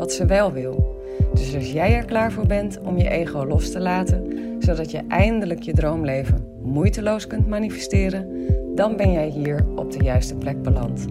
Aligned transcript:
wat 0.00 0.12
ze 0.12 0.26
wel 0.26 0.52
wil. 0.52 1.02
Dus 1.32 1.54
als 1.54 1.72
jij 1.72 1.94
er 1.94 2.04
klaar 2.04 2.32
voor 2.32 2.46
bent 2.46 2.80
om 2.80 2.98
je 2.98 3.08
ego 3.08 3.46
los 3.46 3.70
te 3.70 3.80
laten, 3.80 4.26
zodat 4.58 4.90
je 4.90 5.02
eindelijk 5.08 5.62
je 5.62 5.72
droomleven 5.72 6.58
moeiteloos 6.62 7.26
kunt 7.26 7.48
manifesteren, 7.48 8.46
dan 8.74 8.96
ben 8.96 9.12
jij 9.12 9.28
hier 9.28 9.66
op 9.76 9.92
de 9.92 10.02
juiste 10.04 10.34
plek 10.34 10.62
beland. 10.62 11.06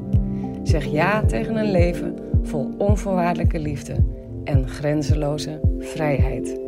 Zeg 0.63 0.85
ja 0.85 1.25
tegen 1.25 1.55
een 1.55 1.71
leven 1.71 2.15
vol 2.43 2.73
onvoorwaardelijke 2.77 3.59
liefde 3.59 3.95
en 4.43 4.69
grenzeloze 4.69 5.59
vrijheid. 5.79 6.59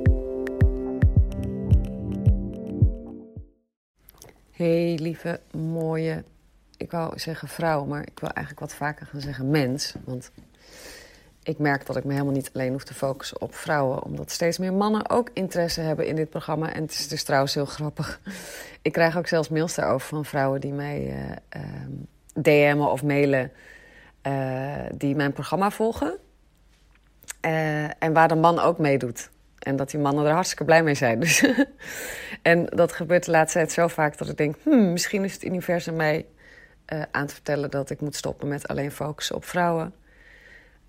Hey 4.51 4.97
lieve, 5.01 5.39
mooie, 5.57 6.23
ik 6.77 6.91
wou 6.91 7.19
zeggen 7.19 7.47
vrouw, 7.47 7.85
maar 7.85 8.01
ik 8.01 8.19
wil 8.19 8.29
eigenlijk 8.29 8.59
wat 8.65 8.75
vaker 8.75 9.05
gaan 9.05 9.21
zeggen 9.21 9.49
mens. 9.49 9.95
Want 10.05 10.31
ik 11.43 11.59
merk 11.59 11.85
dat 11.85 11.95
ik 11.95 12.03
me 12.03 12.11
helemaal 12.11 12.33
niet 12.33 12.49
alleen 12.53 12.71
hoef 12.71 12.83
te 12.83 12.93
focussen 12.93 13.41
op 13.41 13.55
vrouwen, 13.55 14.03
omdat 14.03 14.31
steeds 14.31 14.57
meer 14.57 14.73
mannen 14.73 15.09
ook 15.09 15.29
interesse 15.33 15.81
hebben 15.81 16.07
in 16.07 16.15
dit 16.15 16.29
programma. 16.29 16.73
En 16.73 16.81
het 16.81 16.91
is 16.91 17.07
dus 17.07 17.23
trouwens 17.23 17.53
heel 17.53 17.65
grappig. 17.65 18.19
Ik 18.81 18.91
krijg 18.91 19.17
ook 19.17 19.27
zelfs 19.27 19.49
mails 19.49 19.75
daarover 19.75 20.07
van 20.07 20.25
vrouwen 20.25 20.61
die 20.61 20.73
mij 20.73 21.01
uh, 21.01 21.61
uh, 21.61 22.43
DM'en 22.43 22.87
of 22.87 23.03
mailen, 23.03 23.51
uh, 24.27 24.75
die 24.93 25.15
mijn 25.15 25.33
programma 25.33 25.71
volgen. 25.71 26.17
en 27.99 28.13
waar 28.13 28.27
de 28.27 28.35
man 28.35 28.59
ook 28.59 28.77
meedoet. 28.77 29.29
En 29.59 29.75
dat 29.75 29.91
die 29.91 29.99
mannen 29.99 30.25
er 30.25 30.33
hartstikke 30.33 30.65
blij 30.65 30.83
mee 30.83 30.95
zijn. 30.95 31.19
Dus 31.25 31.45
en 32.41 32.65
dat 32.65 32.91
gebeurt 32.91 33.25
de 33.25 33.31
laatste 33.31 33.57
tijd 33.57 33.71
zo 33.71 33.87
vaak 33.87 34.17
dat 34.17 34.29
ik 34.29 34.37
denk: 34.37 34.55
hmm, 34.63 34.91
misschien 34.91 35.23
is 35.23 35.33
het 35.33 35.43
universum 35.43 35.95
mij 35.95 36.25
aan 37.11 37.27
te 37.27 37.33
vertellen 37.33 37.71
dat 37.71 37.89
ik 37.89 38.01
moet 38.01 38.15
stoppen 38.15 38.47
met 38.47 38.67
alleen 38.67 38.91
focussen 38.91 39.35
op 39.35 39.45
vrouwen. 39.45 39.93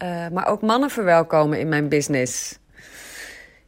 Uh, 0.02 0.28
maar 0.28 0.46
ook 0.46 0.62
mannen 0.62 0.90
verwelkomen 0.90 1.58
in 1.58 1.68
mijn 1.68 1.88
business. 1.88 2.58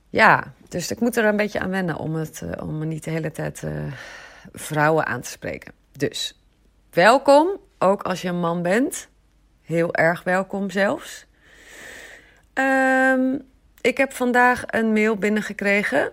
Ja, 0.08 0.52
dus 0.68 0.90
ik 0.90 1.00
moet 1.00 1.16
er 1.16 1.24
een 1.24 1.36
beetje 1.36 1.60
aan 1.60 1.70
wennen 1.70 1.96
om, 1.96 2.14
het, 2.14 2.40
uh, 2.44 2.50
om 2.62 2.88
niet 2.88 3.04
de 3.04 3.10
hele 3.10 3.32
tijd 3.32 3.62
uh, 3.62 3.92
vrouwen 4.52 5.06
aan 5.06 5.20
te 5.20 5.30
spreken. 5.30 5.72
Dus 5.92 6.40
welkom, 6.90 7.48
ook 7.78 8.02
als 8.02 8.22
je 8.22 8.28
een 8.28 8.40
man 8.40 8.62
bent. 8.62 9.08
Heel 9.62 9.94
erg 9.94 10.22
welkom 10.22 10.70
zelfs. 10.70 11.26
Um, 12.54 13.42
ik 13.80 13.96
heb 13.96 14.12
vandaag 14.12 14.62
een 14.66 14.92
mail 14.92 15.16
binnengekregen 15.16 16.10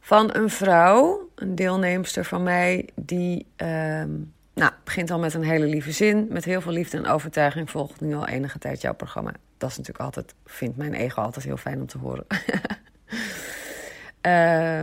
van 0.00 0.34
een 0.34 0.50
vrouw, 0.50 1.30
een 1.34 1.54
deelnemster 1.54 2.24
van 2.24 2.42
mij, 2.42 2.88
die. 2.94 3.46
Um, 3.56 4.33
nou, 4.54 4.72
begint 4.84 5.10
al 5.10 5.18
met 5.18 5.34
een 5.34 5.44
hele 5.44 5.66
lieve 5.66 5.92
zin. 5.92 6.26
Met 6.30 6.44
heel 6.44 6.60
veel 6.60 6.72
liefde 6.72 6.96
en 6.96 7.06
overtuiging 7.06 7.70
volgt 7.70 8.00
nu 8.00 8.14
al 8.14 8.26
enige 8.26 8.58
tijd 8.58 8.80
jouw 8.80 8.94
programma. 8.94 9.32
Dat 9.58 9.70
is 9.70 9.76
natuurlijk 9.76 10.04
altijd, 10.04 10.34
vindt 10.46 10.76
mijn 10.76 10.94
ego 10.94 11.22
altijd 11.22 11.44
heel 11.44 11.56
fijn 11.56 11.80
om 11.80 11.86
te 11.86 11.98
horen. 11.98 12.26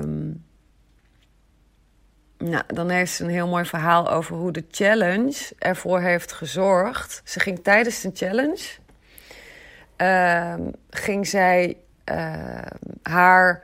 um, 0.03 0.45
nou, 2.51 2.63
dan 2.67 2.89
heeft 2.89 3.13
ze 3.13 3.23
een 3.23 3.29
heel 3.29 3.47
mooi 3.47 3.65
verhaal 3.65 4.11
over 4.11 4.35
hoe 4.35 4.51
de 4.51 4.65
challenge 4.71 5.53
ervoor 5.57 5.99
heeft 5.99 6.31
gezorgd. 6.31 7.21
Ze 7.25 7.39
ging 7.39 7.63
tijdens 7.63 8.01
de 8.01 8.11
challenge, 8.13 8.65
uh, 9.97 10.67
ging 10.89 11.27
zij 11.27 11.77
uh, 12.11 12.61
haar 13.01 13.63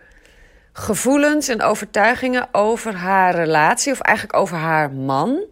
gevoelens 0.74 1.48
en 1.48 1.62
overtuigingen 1.62 2.48
over 2.52 2.96
haar 2.96 3.36
relatie, 3.36 3.92
of 3.92 4.00
eigenlijk 4.00 4.38
over 4.38 4.58
haar 4.58 4.92
man, 4.92 5.46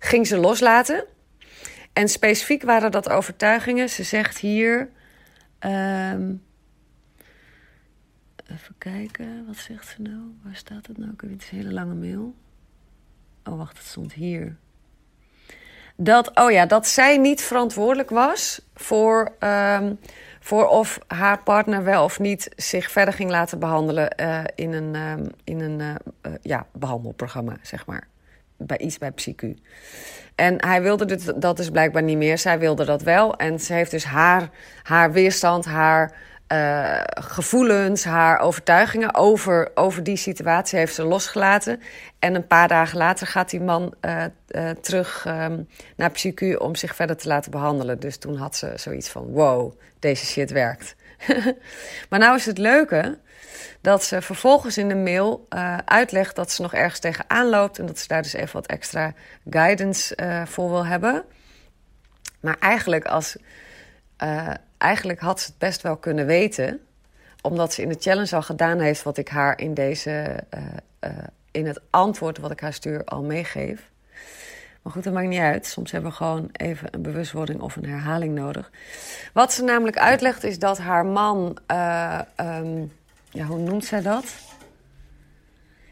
ging 0.00 0.26
ze 0.26 0.36
loslaten. 0.36 1.04
En 1.92 2.08
specifiek 2.08 2.62
waren 2.62 2.90
dat 2.90 3.10
overtuigingen. 3.10 3.88
Ze 3.88 4.02
zegt 4.02 4.38
hier. 4.38 4.90
Um, 5.60 6.42
even 8.46 8.74
kijken, 8.78 9.44
wat 9.46 9.56
zegt 9.56 9.88
ze 9.88 10.02
nou? 10.02 10.34
Waar 10.42 10.56
staat 10.56 10.86
het 10.86 10.98
nou? 10.98 11.10
Ik 11.10 11.20
heb 11.20 11.30
een 11.30 11.40
hele 11.50 11.72
lange 11.72 11.94
mail. 11.94 12.34
Oh, 13.44 13.56
wacht, 13.56 13.78
het 13.78 13.86
stond 13.86 14.12
hier. 14.12 14.56
Dat, 15.96 16.36
oh 16.36 16.50
ja, 16.50 16.66
dat 16.66 16.86
zij 16.86 17.18
niet 17.18 17.42
verantwoordelijk 17.42 18.10
was 18.10 18.62
voor, 18.74 19.32
um, 19.40 19.98
voor 20.40 20.66
of 20.66 20.98
haar 21.06 21.42
partner 21.42 21.84
wel 21.84 22.04
of 22.04 22.18
niet 22.18 22.50
zich 22.56 22.90
verder 22.90 23.14
ging 23.14 23.30
laten 23.30 23.58
behandelen 23.58 24.14
uh, 24.20 24.44
in 24.54 24.72
een, 24.72 24.94
um, 24.94 25.30
in 25.44 25.60
een 25.60 25.80
uh, 25.80 25.94
uh, 26.22 26.32
ja, 26.42 26.66
behandelprogramma, 26.72 27.56
zeg 27.62 27.86
maar 27.86 28.09
bij 28.66 28.78
iets 28.78 28.98
bij 28.98 29.12
PsyQ. 29.12 29.60
En 30.34 30.64
hij 30.64 30.82
wilde 30.82 31.04
dit, 31.04 31.40
dat 31.42 31.56
dus 31.56 31.70
blijkbaar 31.70 32.02
niet 32.02 32.16
meer. 32.16 32.38
Zij 32.38 32.58
wilde 32.58 32.84
dat 32.84 33.02
wel. 33.02 33.36
En 33.36 33.60
ze 33.60 33.72
heeft 33.72 33.90
dus 33.90 34.04
haar, 34.04 34.48
haar 34.82 35.12
weerstand, 35.12 35.64
haar 35.64 36.12
uh, 36.52 37.00
gevoelens, 37.04 38.04
haar 38.04 38.38
overtuigingen 38.38 39.14
over, 39.14 39.70
over 39.74 40.02
die 40.02 40.16
situatie 40.16 40.78
heeft 40.78 40.94
ze 40.94 41.04
losgelaten. 41.04 41.80
En 42.18 42.34
een 42.34 42.46
paar 42.46 42.68
dagen 42.68 42.98
later 42.98 43.26
gaat 43.26 43.50
die 43.50 43.60
man 43.60 43.94
uh, 44.00 44.24
uh, 44.48 44.70
terug 44.70 45.24
um, 45.28 45.68
naar 45.96 46.10
PsyQ 46.10 46.56
om 46.58 46.74
zich 46.74 46.94
verder 46.94 47.16
te 47.16 47.28
laten 47.28 47.50
behandelen. 47.50 48.00
Dus 48.00 48.16
toen 48.16 48.36
had 48.36 48.56
ze 48.56 48.72
zoiets 48.76 49.08
van: 49.08 49.26
wow, 49.26 49.72
deze 49.98 50.26
shit 50.26 50.50
werkt. 50.50 50.96
maar 52.08 52.18
nou 52.18 52.36
is 52.36 52.46
het 52.46 52.58
leuke 52.58 53.18
dat 53.80 54.04
ze 54.04 54.22
vervolgens 54.22 54.78
in 54.78 54.88
de 54.88 54.94
mail 54.94 55.46
uitlegt 55.84 56.36
dat 56.36 56.52
ze 56.52 56.62
nog 56.62 56.74
ergens 56.74 57.00
tegenaan 57.00 57.48
loopt 57.48 57.78
en 57.78 57.86
dat 57.86 57.98
ze 57.98 58.08
daar 58.08 58.22
dus 58.22 58.32
even 58.32 58.52
wat 58.52 58.66
extra 58.66 59.14
guidance 59.50 60.16
voor 60.46 60.70
wil 60.70 60.86
hebben. 60.86 61.24
Maar 62.40 62.56
eigenlijk, 62.60 63.04
als, 63.04 63.36
uh, 64.22 64.50
eigenlijk 64.78 65.20
had 65.20 65.40
ze 65.40 65.46
het 65.46 65.58
best 65.58 65.82
wel 65.82 65.96
kunnen 65.96 66.26
weten, 66.26 66.80
omdat 67.42 67.72
ze 67.72 67.82
in 67.82 67.88
de 67.88 67.96
challenge 67.98 68.36
al 68.36 68.42
gedaan 68.42 68.78
heeft 68.78 69.02
wat 69.02 69.16
ik 69.16 69.28
haar 69.28 69.58
in 69.58 69.74
deze, 69.74 70.44
in 71.50 71.66
het 71.66 71.80
antwoord 71.90 72.38
wat 72.38 72.50
ik 72.50 72.60
haar 72.60 72.72
stuur 72.72 73.04
al 73.04 73.22
meegeef. 73.22 73.90
Maar 74.82 74.92
goed, 74.92 75.04
dat 75.04 75.12
maakt 75.12 75.28
niet 75.28 75.40
uit. 75.40 75.66
Soms 75.66 75.90
hebben 75.90 76.10
we 76.10 76.16
gewoon 76.16 76.48
even 76.52 76.88
een 76.90 77.02
bewustwording 77.02 77.60
of 77.60 77.76
een 77.76 77.88
herhaling 77.88 78.34
nodig. 78.34 78.70
Wat 79.32 79.52
ze 79.52 79.62
namelijk 79.62 79.98
uitlegt 79.98 80.44
is 80.44 80.58
dat 80.58 80.78
haar 80.78 81.06
man. 81.06 81.58
Um, 82.36 82.92
ja, 83.30 83.44
hoe 83.44 83.58
noemt 83.58 83.84
zij 83.84 84.02
dat? 84.02 84.34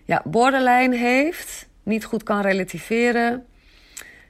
Ja, 0.05 0.23
borderline 0.25 0.97
heeft, 0.97 1.67
niet 1.83 2.05
goed 2.05 2.23
kan 2.23 2.41
relativeren. 2.41 3.47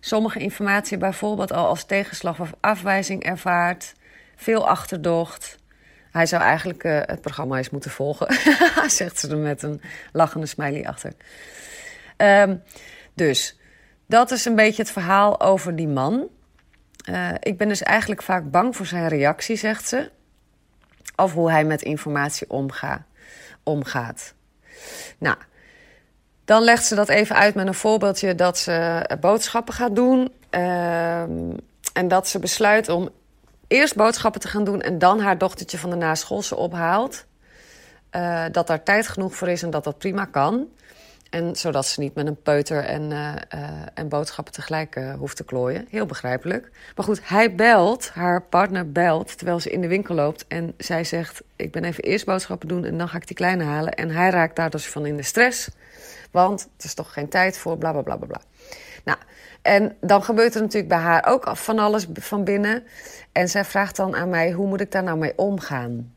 Sommige 0.00 0.38
informatie 0.38 0.98
bijvoorbeeld 0.98 1.52
al 1.52 1.66
als 1.66 1.84
tegenslag 1.84 2.40
of 2.40 2.52
afwijzing 2.60 3.24
ervaart. 3.24 3.94
Veel 4.36 4.68
achterdocht. 4.68 5.58
Hij 6.10 6.26
zou 6.26 6.42
eigenlijk 6.42 6.84
uh, 6.84 7.00
het 7.04 7.20
programma 7.20 7.56
eens 7.56 7.70
moeten 7.70 7.90
volgen, 7.90 8.26
zegt 8.90 9.18
ze 9.18 9.28
er 9.28 9.36
met 9.36 9.62
een 9.62 9.80
lachende 10.12 10.46
smiley 10.46 10.86
achter. 10.86 11.12
Um, 12.16 12.62
dus 13.14 13.58
dat 14.06 14.30
is 14.30 14.44
een 14.44 14.54
beetje 14.54 14.82
het 14.82 14.90
verhaal 14.90 15.40
over 15.40 15.76
die 15.76 15.88
man. 15.88 16.28
Uh, 17.10 17.30
ik 17.40 17.58
ben 17.58 17.68
dus 17.68 17.82
eigenlijk 17.82 18.22
vaak 18.22 18.50
bang 18.50 18.76
voor 18.76 18.86
zijn 18.86 19.08
reactie, 19.08 19.56
zegt 19.56 19.88
ze. 19.88 20.10
Of 21.16 21.32
hoe 21.32 21.50
hij 21.50 21.64
met 21.64 21.82
informatie 21.82 22.50
omga, 22.50 23.06
omgaat. 23.62 24.34
Nou, 25.18 25.36
dan 26.48 26.62
legt 26.62 26.84
ze 26.84 26.94
dat 26.94 27.08
even 27.08 27.36
uit 27.36 27.54
met 27.54 27.66
een 27.66 27.74
voorbeeldje 27.74 28.34
dat 28.34 28.58
ze 28.58 29.06
boodschappen 29.20 29.74
gaat 29.74 29.96
doen. 29.96 30.32
Uh, 30.50 31.20
en 31.92 32.08
dat 32.08 32.28
ze 32.28 32.38
besluit 32.38 32.88
om 32.88 33.08
eerst 33.66 33.96
boodschappen 33.96 34.40
te 34.40 34.48
gaan 34.48 34.64
doen 34.64 34.80
en 34.80 34.98
dan 34.98 35.20
haar 35.20 35.38
dochtertje 35.38 35.78
van 35.78 35.90
de 35.90 35.96
naschoolse 35.96 36.56
ophaalt. 36.56 37.24
Uh, 38.16 38.44
dat 38.52 38.66
daar 38.66 38.82
tijd 38.82 39.08
genoeg 39.08 39.34
voor 39.34 39.48
is 39.48 39.62
en 39.62 39.70
dat 39.70 39.84
dat 39.84 39.98
prima 39.98 40.24
kan. 40.24 40.66
En 41.30 41.56
zodat 41.56 41.86
ze 41.86 42.00
niet 42.00 42.14
met 42.14 42.26
een 42.26 42.42
peuter 42.42 42.84
en, 42.84 43.10
uh, 43.10 43.34
en 43.94 44.08
boodschappen 44.08 44.52
tegelijk 44.52 45.00
hoeft 45.18 45.36
te 45.36 45.44
klooien. 45.44 45.86
Heel 45.90 46.06
begrijpelijk. 46.06 46.70
Maar 46.96 47.04
goed, 47.04 47.20
hij 47.28 47.54
belt, 47.54 48.10
haar 48.10 48.42
partner 48.42 48.92
belt 48.92 49.36
terwijl 49.36 49.60
ze 49.60 49.70
in 49.70 49.80
de 49.80 49.88
winkel 49.88 50.14
loopt. 50.14 50.44
En 50.46 50.74
zij 50.76 51.04
zegt: 51.04 51.42
Ik 51.56 51.72
ben 51.72 51.84
even 51.84 52.04
eerst 52.04 52.24
boodschappen 52.24 52.68
doen 52.68 52.84
en 52.84 52.98
dan 52.98 53.08
ga 53.08 53.16
ik 53.16 53.26
die 53.26 53.36
kleine 53.36 53.64
halen. 53.64 53.92
En 53.92 54.10
hij 54.10 54.30
raakt 54.30 54.56
daar 54.56 54.70
dus 54.70 54.86
van 54.86 55.06
in 55.06 55.16
de 55.16 55.22
stress. 55.22 55.68
Want 56.30 56.68
het 56.76 56.84
is 56.84 56.94
toch 56.94 57.12
geen 57.12 57.28
tijd 57.28 57.58
voor, 57.58 57.78
bla 57.78 57.92
bla 57.92 58.02
bla 58.02 58.16
bla. 58.16 58.40
Nou, 59.04 59.18
en 59.62 59.96
dan 60.00 60.22
gebeurt 60.22 60.54
er 60.54 60.60
natuurlijk 60.60 60.88
bij 60.88 60.98
haar 60.98 61.26
ook 61.26 61.56
van 61.56 61.78
alles 61.78 62.06
van 62.12 62.44
binnen. 62.44 62.84
En 63.32 63.48
zij 63.48 63.64
vraagt 63.64 63.96
dan 63.96 64.16
aan 64.16 64.28
mij: 64.28 64.52
hoe 64.52 64.66
moet 64.66 64.80
ik 64.80 64.92
daar 64.92 65.02
nou 65.02 65.18
mee 65.18 65.32
omgaan? 65.36 66.12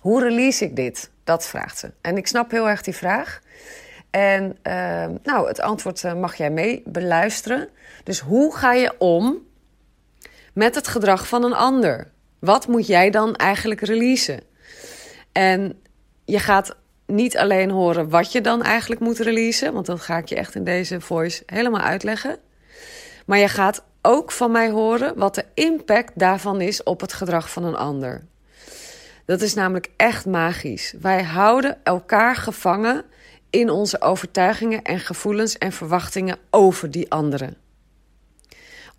Hoe 0.00 0.22
release 0.22 0.64
ik 0.64 0.76
dit? 0.76 1.10
Dat 1.24 1.46
vraagt 1.46 1.78
ze. 1.78 1.90
En 2.00 2.16
ik 2.16 2.26
snap 2.26 2.50
heel 2.50 2.68
erg 2.68 2.82
die 2.82 2.96
vraag. 2.96 3.40
En 4.10 4.58
uh, 4.62 5.06
nou, 5.22 5.48
het 5.48 5.60
antwoord 5.60 6.04
eh, 6.04 6.14
mag 6.14 6.34
jij 6.34 6.50
mee 6.50 6.82
beluisteren. 6.86 7.68
Dus 8.04 8.20
hoe 8.20 8.56
ga 8.56 8.72
je 8.72 8.94
om 8.98 9.38
met 10.52 10.74
het 10.74 10.88
gedrag 10.88 11.28
van 11.28 11.44
een 11.44 11.54
ander? 11.54 12.10
Wat 12.38 12.66
moet 12.66 12.86
jij 12.86 13.10
dan 13.10 13.36
eigenlijk 13.36 13.80
releasen? 13.80 14.40
En 15.32 15.82
je 16.24 16.38
gaat 16.38 16.76
niet 17.12 17.38
alleen 17.38 17.70
horen 17.70 18.08
wat 18.08 18.32
je 18.32 18.40
dan 18.40 18.62
eigenlijk 18.62 19.00
moet 19.00 19.18
releasen, 19.18 19.72
want 19.72 19.86
dat 19.86 20.00
ga 20.00 20.16
ik 20.16 20.28
je 20.28 20.34
echt 20.36 20.54
in 20.54 20.64
deze 20.64 21.00
voice 21.00 21.42
helemaal 21.46 21.80
uitleggen. 21.80 22.36
Maar 23.26 23.38
je 23.38 23.48
gaat 23.48 23.84
ook 24.02 24.32
van 24.32 24.50
mij 24.50 24.70
horen 24.70 25.18
wat 25.18 25.34
de 25.34 25.44
impact 25.54 26.12
daarvan 26.14 26.60
is 26.60 26.82
op 26.82 27.00
het 27.00 27.12
gedrag 27.12 27.50
van 27.50 27.64
een 27.64 27.76
ander. 27.76 28.22
Dat 29.24 29.40
is 29.40 29.54
namelijk 29.54 29.90
echt 29.96 30.26
magisch. 30.26 30.94
Wij 31.00 31.22
houden 31.22 31.78
elkaar 31.82 32.36
gevangen 32.36 33.04
in 33.50 33.70
onze 33.70 34.00
overtuigingen 34.00 34.82
en 34.82 34.98
gevoelens 34.98 35.58
en 35.58 35.72
verwachtingen 35.72 36.38
over 36.50 36.90
die 36.90 37.10
anderen. 37.10 37.56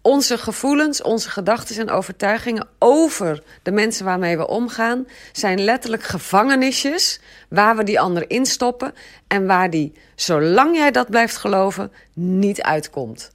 Onze 0.06 0.38
gevoelens, 0.38 1.02
onze 1.02 1.30
gedachten 1.30 1.78
en 1.78 1.90
overtuigingen 1.90 2.68
over 2.80 3.44
de 3.62 3.72
mensen 3.72 4.06
waarmee 4.06 4.38
we 4.38 4.48
omgaan 4.48 5.08
zijn 5.32 5.64
letterlijk 5.64 6.04
gevangenisjes 6.04 7.20
waar 7.50 7.76
we 7.76 7.84
die 7.84 8.00
ander 8.00 8.30
instoppen 8.30 8.94
en 9.28 9.46
waar 9.46 9.70
die, 9.70 9.94
zolang 10.16 10.76
jij 10.76 10.92
dat 10.92 11.10
blijft 11.10 11.38
geloven, 11.38 11.92
niet 12.14 12.62
uitkomt. 12.62 13.32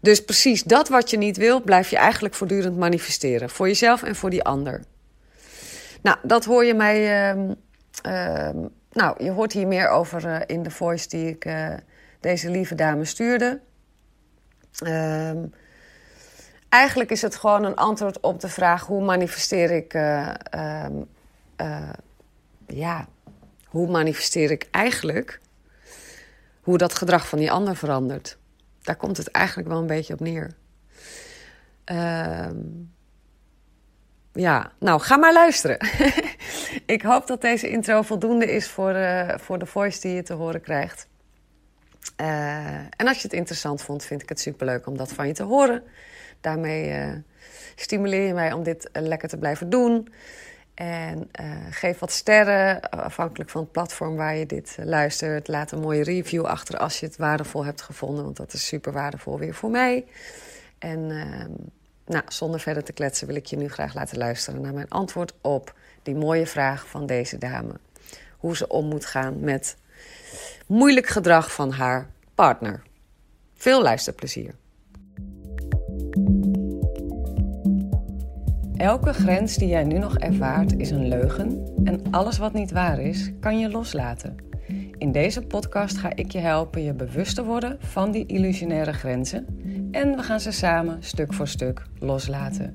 Dus 0.00 0.24
precies 0.24 0.62
dat 0.62 0.88
wat 0.88 1.10
je 1.10 1.16
niet 1.16 1.36
wil, 1.36 1.62
blijf 1.62 1.90
je 1.90 1.96
eigenlijk 1.96 2.34
voortdurend 2.34 2.76
manifesteren. 2.76 3.50
Voor 3.50 3.66
jezelf 3.66 4.02
en 4.02 4.16
voor 4.16 4.30
die 4.30 4.44
ander. 4.44 4.82
Nou, 6.02 6.16
dat 6.22 6.44
hoor 6.44 6.64
je 6.64 6.74
mij. 6.74 7.32
Uh, 7.34 7.50
uh, 8.06 8.48
nou, 8.92 9.24
je 9.24 9.30
hoort 9.30 9.52
hier 9.52 9.66
meer 9.66 9.88
over 9.88 10.24
uh, 10.24 10.40
in 10.46 10.62
de 10.62 10.70
voice 10.70 11.08
die 11.08 11.28
ik 11.28 11.44
uh, 11.44 11.74
deze 12.20 12.50
lieve 12.50 12.74
dame 12.74 13.04
stuurde. 13.04 13.60
Ehm, 14.78 15.46
eigenlijk 16.68 17.10
is 17.10 17.22
het 17.22 17.36
gewoon 17.36 17.64
een 17.64 17.76
antwoord 17.76 18.20
op 18.20 18.40
de 18.40 18.48
vraag: 18.48 18.86
hoe 18.86 19.04
manifesteer 19.04 19.70
ik. 19.70 19.94
Ehm, 19.94 20.92
ja, 22.66 23.06
hoe 23.64 23.90
manifesteer 23.90 24.50
ik 24.50 24.68
eigenlijk 24.70 25.40
hoe 26.64 26.78
dat 26.78 26.94
gedrag 26.94 27.28
van 27.28 27.38
die 27.38 27.50
ander 27.50 27.76
verandert? 27.76 28.38
Daar 28.82 28.96
komt 28.96 29.16
het 29.16 29.28
eigenlijk 29.28 29.68
wel 29.68 29.78
een 29.78 29.86
beetje 29.86 30.12
op 30.12 30.20
neer. 30.20 30.54
Ehm, 31.84 32.56
ja, 34.32 34.72
nou, 34.78 35.00
ga 35.00 35.16
maar 35.16 35.32
luisteren. 35.32 35.78
ik 36.86 37.02
hoop 37.02 37.26
dat 37.26 37.40
deze 37.40 37.68
intro 37.68 38.02
voldoende 38.02 38.52
is 38.52 38.68
voor, 38.68 38.94
uh, 38.94 39.38
voor 39.38 39.58
de 39.58 39.66
voice 39.66 40.00
die 40.00 40.14
je 40.14 40.22
te 40.22 40.32
horen 40.32 40.60
krijgt. 40.60 41.08
Uh, 42.16 42.76
en 42.76 43.06
als 43.06 43.16
je 43.16 43.22
het 43.22 43.32
interessant 43.32 43.82
vond, 43.82 44.04
vind 44.04 44.22
ik 44.22 44.28
het 44.28 44.40
superleuk 44.40 44.86
om 44.86 44.96
dat 44.96 45.12
van 45.12 45.26
je 45.26 45.32
te 45.32 45.42
horen. 45.42 45.82
Daarmee 46.40 46.88
uh, 46.88 47.12
stimuleer 47.74 48.26
je 48.26 48.34
mij 48.34 48.52
om 48.52 48.62
dit 48.62 48.88
lekker 48.92 49.28
te 49.28 49.36
blijven 49.38 49.70
doen. 49.70 50.08
En 50.74 51.30
geef 51.70 51.98
wat 51.98 52.12
sterren, 52.12 52.90
afhankelijk 52.90 53.50
van 53.50 53.60
het 53.60 53.72
platform 53.72 54.16
waar 54.16 54.36
je 54.36 54.46
dit 54.46 54.76
luistert. 54.82 55.48
Laat 55.48 55.72
een 55.72 55.80
mooie 55.80 56.02
review 56.02 56.44
achter 56.44 56.78
als 56.78 57.00
je 57.00 57.06
het 57.06 57.16
waardevol 57.16 57.64
hebt 57.64 57.82
gevonden, 57.82 58.24
want 58.24 58.36
dat 58.36 58.52
is 58.52 58.66
super 58.66 58.92
waardevol 58.92 59.38
weer 59.38 59.54
voor 59.54 59.70
mij. 59.70 60.04
En 60.78 60.98
uh, 60.98 61.44
nou, 62.06 62.24
zonder 62.28 62.60
verder 62.60 62.84
te 62.84 62.92
kletsen 62.92 63.26
wil 63.26 63.36
ik 63.36 63.46
je 63.46 63.56
nu 63.56 63.68
graag 63.68 63.94
laten 63.94 64.18
luisteren 64.18 64.60
naar 64.60 64.74
mijn 64.74 64.88
antwoord 64.88 65.34
op 65.40 65.74
die 66.02 66.14
mooie 66.14 66.46
vraag 66.46 66.86
van 66.88 67.06
deze 67.06 67.38
dame. 67.38 67.72
Hoe 68.38 68.56
ze 68.56 68.68
om 68.68 68.88
moet 68.88 69.06
gaan 69.06 69.40
met 69.40 69.76
moeilijk 70.66 71.06
gedrag 71.06 71.52
van 71.52 71.70
haar 71.70 72.10
partner. 72.34 72.82
Veel 73.54 73.82
luisterplezier. 73.82 74.54
Elke 78.76 79.12
grens 79.12 79.56
die 79.56 79.68
jij 79.68 79.84
nu 79.84 79.98
nog 79.98 80.18
ervaart 80.18 80.78
is 80.78 80.90
een 80.90 81.08
leugen 81.08 81.72
en 81.84 82.02
alles 82.10 82.38
wat 82.38 82.52
niet 82.52 82.70
waar 82.70 83.00
is, 83.00 83.30
kan 83.40 83.58
je 83.58 83.70
loslaten. 83.70 84.36
In 84.98 85.12
deze 85.12 85.42
podcast 85.42 85.96
ga 85.96 86.14
ik 86.14 86.32
je 86.32 86.38
helpen 86.38 86.82
je 86.82 86.92
bewust 86.92 87.34
te 87.34 87.44
worden 87.44 87.76
van 87.80 88.10
die 88.10 88.26
illusionaire 88.26 88.92
grenzen 88.92 89.46
en 89.90 90.16
we 90.16 90.22
gaan 90.22 90.40
ze 90.40 90.50
samen 90.50 91.02
stuk 91.02 91.32
voor 91.32 91.48
stuk 91.48 91.82
loslaten. 91.98 92.74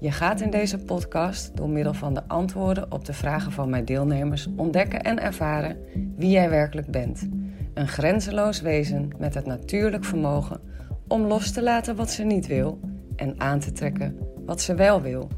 Je 0.00 0.12
gaat 0.12 0.40
in 0.40 0.50
deze 0.50 0.78
podcast 0.78 1.56
door 1.56 1.68
middel 1.68 1.94
van 1.94 2.14
de 2.14 2.22
antwoorden 2.26 2.92
op 2.92 3.04
de 3.04 3.12
vragen 3.12 3.52
van 3.52 3.70
mijn 3.70 3.84
deelnemers 3.84 4.48
ontdekken 4.56 5.02
en 5.02 5.22
ervaren 5.22 5.76
wie 6.16 6.30
jij 6.30 6.50
werkelijk 6.50 6.90
bent. 6.90 7.28
Een 7.74 7.88
grenzeloos 7.88 8.60
wezen 8.60 9.10
met 9.18 9.34
het 9.34 9.46
natuurlijk 9.46 10.04
vermogen 10.04 10.60
om 11.08 11.22
los 11.22 11.50
te 11.50 11.62
laten 11.62 11.96
wat 11.96 12.10
ze 12.10 12.22
niet 12.22 12.46
wil 12.46 12.80
en 13.16 13.34
aan 13.40 13.60
te 13.60 13.72
trekken 13.72 14.18
wat 14.46 14.60
ze 14.60 14.74
wel 14.74 15.02
wil. 15.02 15.28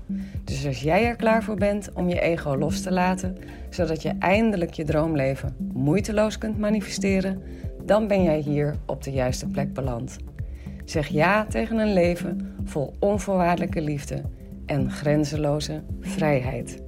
Dus 0.45 0.67
als 0.67 0.83
jij 0.83 1.05
er 1.05 1.17
klaar 1.17 1.43
voor 1.43 1.57
bent 1.57 1.93
om 1.95 2.09
je 2.09 2.21
ego 2.21 2.57
los 2.57 2.81
te 2.81 2.93
laten, 2.93 3.37
zodat 3.71 4.03
je 4.03 4.15
eindelijk 4.19 4.73
je 4.73 4.85
droomleven 4.85 5.57
moeiteloos 5.73 6.39
kunt 6.39 6.59
manifesteren, 6.59 7.43
dan 7.85 8.07
ben 8.07 8.23
jij 8.23 8.39
hier 8.39 8.77
op 8.87 9.05
de 9.05 9.11
juiste 9.11 9.47
plek 9.47 9.73
beland. 9.73 10.17
Zeg 10.85 11.07
ja 11.07 11.45
tegen 11.45 11.79
een 11.79 11.93
leven 11.93 12.55
vol 12.65 12.95
onvoorwaardelijke 12.99 13.81
liefde 13.81 14.23
en 14.67 14.91
grenzeloze 14.91 15.85
vrijheid. 16.01 16.83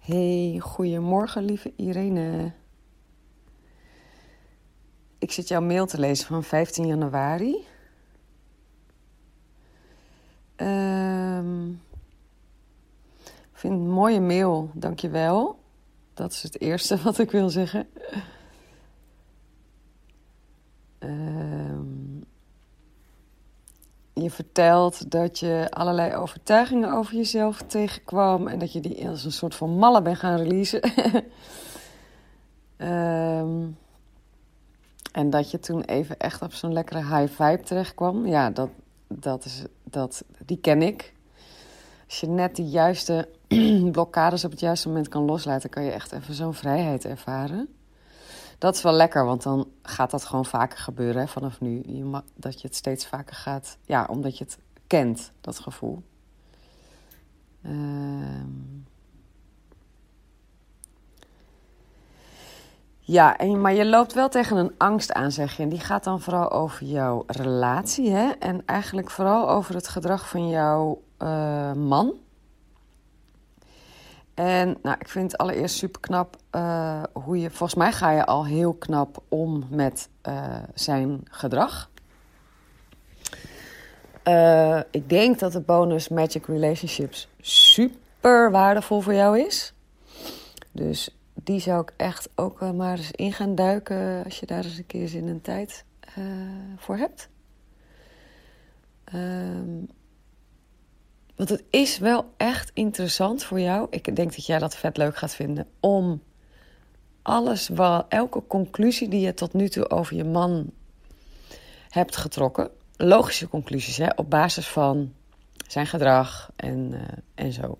Hey, 0.00 0.58
goedemorgen 0.60 1.44
lieve 1.44 1.72
Irene. 1.76 2.52
Ik 5.18 5.32
zit 5.32 5.48
jouw 5.48 5.60
mail 5.60 5.86
te 5.86 5.98
lezen 5.98 6.26
van 6.26 6.44
15 6.44 6.86
januari. 6.86 7.56
Ik 13.56 13.62
vind 13.62 13.74
het 13.74 13.82
een 13.82 13.90
mooie 13.90 14.20
mail, 14.20 14.70
dankjewel. 14.74 15.58
Dat 16.14 16.32
is 16.32 16.42
het 16.42 16.60
eerste 16.60 16.96
wat 17.02 17.18
ik 17.18 17.30
wil 17.30 17.50
zeggen. 17.50 17.88
Je 24.26 24.32
vertelt 24.32 25.10
dat 25.10 25.38
je 25.38 25.66
allerlei 25.70 26.14
overtuigingen 26.14 26.92
over 26.92 27.14
jezelf 27.14 27.62
tegenkwam 27.66 28.48
en 28.48 28.58
dat 28.58 28.72
je 28.72 28.80
die 28.80 29.08
als 29.08 29.24
een 29.24 29.32
soort 29.32 29.54
van 29.54 29.78
malle 29.78 30.02
bent 30.02 30.18
gaan 30.18 30.36
releasen. 30.36 30.80
um, 32.78 33.78
en 35.20 35.30
dat 35.30 35.50
je 35.50 35.58
toen 35.58 35.82
even 35.82 36.18
echt 36.18 36.42
op 36.42 36.52
zo'n 36.52 36.72
lekkere 36.72 36.98
high 36.98 37.42
vibe 37.42 37.62
terecht 37.62 37.94
kwam. 37.94 38.26
Ja, 38.26 38.50
dat, 38.50 38.68
dat 39.08 39.44
is, 39.44 39.64
dat, 39.84 40.24
die 40.46 40.58
ken 40.58 40.82
ik. 40.82 41.14
Als 42.06 42.20
je 42.20 42.28
net 42.28 42.56
die 42.56 42.68
juiste 42.68 43.28
blokkades 43.92 44.44
op 44.44 44.50
het 44.50 44.60
juiste 44.60 44.88
moment 44.88 45.08
kan 45.08 45.24
loslaten, 45.24 45.70
kan 45.70 45.84
je 45.84 45.90
echt 45.90 46.12
even 46.12 46.34
zo'n 46.34 46.54
vrijheid 46.54 47.04
ervaren. 47.04 47.68
Dat 48.58 48.74
is 48.74 48.82
wel 48.82 48.92
lekker, 48.92 49.24
want 49.24 49.42
dan 49.42 49.68
gaat 49.82 50.10
dat 50.10 50.24
gewoon 50.24 50.44
vaker 50.44 50.78
gebeuren 50.78 51.20
hè, 51.20 51.28
vanaf 51.28 51.60
nu. 51.60 51.82
Je 51.86 52.22
dat 52.34 52.60
je 52.60 52.66
het 52.66 52.76
steeds 52.76 53.06
vaker 53.06 53.36
gaat, 53.36 53.78
ja, 53.84 54.06
omdat 54.10 54.38
je 54.38 54.44
het 54.44 54.58
kent, 54.86 55.32
dat 55.40 55.58
gevoel. 55.58 56.02
Uh... 57.62 58.44
Ja, 63.08 63.36
en, 63.36 63.60
maar 63.60 63.74
je 63.74 63.86
loopt 63.86 64.12
wel 64.12 64.28
tegen 64.28 64.56
een 64.56 64.74
angst 64.78 65.12
aan, 65.12 65.32
zeg 65.32 65.56
je. 65.56 65.62
En 65.62 65.68
die 65.68 65.80
gaat 65.80 66.04
dan 66.04 66.20
vooral 66.20 66.50
over 66.50 66.86
jouw 66.86 67.24
relatie, 67.26 68.10
hè? 68.10 68.30
En 68.30 68.62
eigenlijk 68.64 69.10
vooral 69.10 69.50
over 69.50 69.74
het 69.74 69.88
gedrag 69.88 70.28
van 70.28 70.48
jouw 70.48 71.02
uh, 71.22 71.72
man. 71.72 72.12
En 74.36 74.78
nou, 74.82 74.96
ik 75.00 75.08
vind 75.08 75.32
het 75.32 75.40
allereerst 75.40 75.76
super 75.76 76.00
knap 76.00 76.36
uh, 76.52 77.02
hoe 77.12 77.40
je. 77.40 77.50
Volgens 77.50 77.74
mij 77.74 77.92
ga 77.92 78.10
je 78.10 78.26
al 78.26 78.46
heel 78.46 78.74
knap 78.74 79.22
om 79.28 79.66
met 79.70 80.08
uh, 80.28 80.56
zijn 80.74 81.20
gedrag. 81.30 81.90
Uh, 84.24 84.80
ik 84.90 85.08
denk 85.08 85.38
dat 85.38 85.52
de 85.52 85.60
bonus 85.60 86.08
Magic 86.08 86.46
Relationships 86.46 87.28
super 87.40 88.50
waardevol 88.50 89.00
voor 89.00 89.14
jou 89.14 89.40
is. 89.40 89.74
Dus 90.72 91.16
die 91.34 91.60
zou 91.60 91.80
ik 91.80 91.92
echt 91.96 92.28
ook 92.34 92.60
maar 92.72 92.96
eens 92.96 93.10
in 93.10 93.32
gaan 93.32 93.54
duiken 93.54 94.24
als 94.24 94.40
je 94.40 94.46
daar 94.46 94.64
eens 94.64 94.78
een 94.78 94.86
keer 94.86 95.08
zin 95.08 95.28
en 95.28 95.40
tijd 95.40 95.84
voor 96.76 96.96
hebt. 96.96 97.28
Um, 99.14 99.88
want 101.36 101.48
het 101.48 101.64
is 101.70 101.98
wel 101.98 102.32
echt 102.36 102.70
interessant 102.74 103.44
voor 103.44 103.60
jou. 103.60 103.86
Ik 103.90 104.16
denk 104.16 104.34
dat 104.34 104.46
jij 104.46 104.58
dat 104.58 104.76
vet 104.76 104.96
leuk 104.96 105.16
gaat 105.16 105.34
vinden 105.34 105.66
om 105.80 106.22
alles 107.22 107.68
wat, 107.68 108.06
elke 108.08 108.42
conclusie 108.46 109.08
die 109.08 109.20
je 109.20 109.34
tot 109.34 109.52
nu 109.52 109.68
toe 109.68 109.90
over 109.90 110.16
je 110.16 110.24
man 110.24 110.70
hebt 111.88 112.16
getrokken, 112.16 112.70
logische 112.96 113.48
conclusies 113.48 113.96
hè, 113.96 114.08
op 114.16 114.30
basis 114.30 114.66
van 114.66 115.12
zijn 115.68 115.86
gedrag 115.86 116.50
en, 116.56 116.92
uh, 116.92 117.00
en 117.34 117.52
zo. 117.52 117.78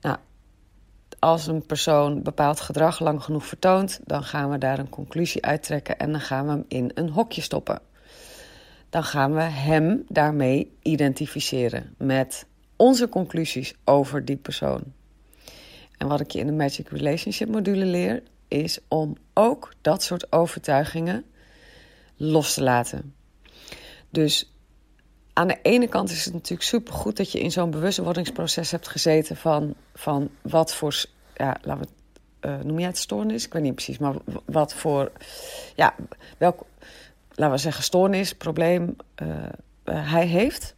Nou, 0.00 0.16
als 1.18 1.46
een 1.46 1.66
persoon 1.66 2.22
bepaald 2.22 2.60
gedrag 2.60 3.00
lang 3.00 3.22
genoeg 3.22 3.46
vertoont, 3.46 4.00
dan 4.04 4.24
gaan 4.24 4.50
we 4.50 4.58
daar 4.58 4.78
een 4.78 4.88
conclusie 4.88 5.44
uittrekken 5.44 5.98
en 5.98 6.12
dan 6.12 6.20
gaan 6.20 6.46
we 6.46 6.50
hem 6.50 6.64
in 6.68 6.90
een 6.94 7.08
hokje 7.08 7.40
stoppen. 7.40 7.80
Dan 8.94 9.04
gaan 9.04 9.34
we 9.34 9.40
hem 9.40 10.04
daarmee 10.08 10.72
identificeren 10.82 11.94
met 11.98 12.46
onze 12.76 13.08
conclusies 13.08 13.74
over 13.84 14.24
die 14.24 14.36
persoon. 14.36 14.82
En 15.98 16.08
wat 16.08 16.20
ik 16.20 16.30
je 16.30 16.38
in 16.38 16.46
de 16.46 16.52
Magic 16.52 16.88
Relationship 16.88 17.48
module 17.48 17.84
leer, 17.84 18.22
is 18.48 18.78
om 18.88 19.16
ook 19.32 19.72
dat 19.80 20.02
soort 20.02 20.32
overtuigingen 20.32 21.24
los 22.16 22.54
te 22.54 22.62
laten. 22.62 23.14
Dus 24.10 24.52
aan 25.32 25.48
de 25.48 25.58
ene 25.62 25.88
kant 25.88 26.10
is 26.10 26.24
het 26.24 26.34
natuurlijk 26.34 26.68
supergoed 26.68 27.16
dat 27.16 27.32
je 27.32 27.40
in 27.40 27.52
zo'n 27.52 27.70
bewustwordingsproces 27.70 28.70
hebt 28.70 28.88
gezeten 28.88 29.36
van, 29.36 29.74
van 29.94 30.30
wat 30.42 30.74
voor, 30.74 31.04
ja, 31.36 31.56
laten 31.62 31.86
we 32.40 32.48
uh, 32.48 32.58
noem 32.60 32.78
jij 32.78 32.88
het 32.88 32.98
stoornis? 32.98 33.46
Ik 33.46 33.52
weet 33.52 33.62
niet 33.62 33.74
precies, 33.74 33.98
maar 33.98 34.14
wat 34.44 34.74
voor, 34.74 35.12
ja, 35.76 35.94
welk, 36.38 36.64
laten 37.34 37.54
we 37.54 37.60
zeggen, 37.60 37.84
stoornis, 37.84 38.34
probleem 38.34 38.96
uh, 39.22 39.28
uh, 39.84 40.12
hij 40.12 40.26
heeft. 40.26 40.74